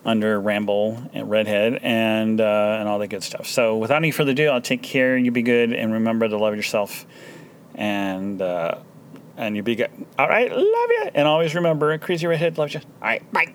under 0.04 0.40
Ramble 0.40 1.10
and 1.12 1.28
Redhead 1.28 1.80
and, 1.82 2.40
uh, 2.40 2.76
and 2.78 2.88
all 2.88 3.00
that 3.00 3.08
good 3.08 3.24
stuff. 3.24 3.46
So 3.46 3.76
without 3.78 3.96
any 3.96 4.12
further 4.12 4.30
ado, 4.30 4.46
I'll 4.46 4.60
take 4.60 4.82
care. 4.82 5.18
You 5.18 5.32
be 5.32 5.42
good, 5.42 5.72
and 5.72 5.92
remember 5.92 6.28
to 6.28 6.38
love 6.38 6.54
yourself, 6.54 7.04
and 7.74 8.40
uh, 8.40 8.76
and 9.36 9.56
you 9.56 9.62
be 9.62 9.74
good. 9.76 9.90
All 10.18 10.28
right, 10.28 10.50
love 10.50 10.60
you. 10.90 11.10
And 11.14 11.28
always 11.28 11.54
remember, 11.54 11.96
Crazy 11.98 12.26
Redhead 12.26 12.58
loves 12.58 12.74
you. 12.74 12.80
All 13.02 13.08
right, 13.08 13.22
bye. 13.32 13.54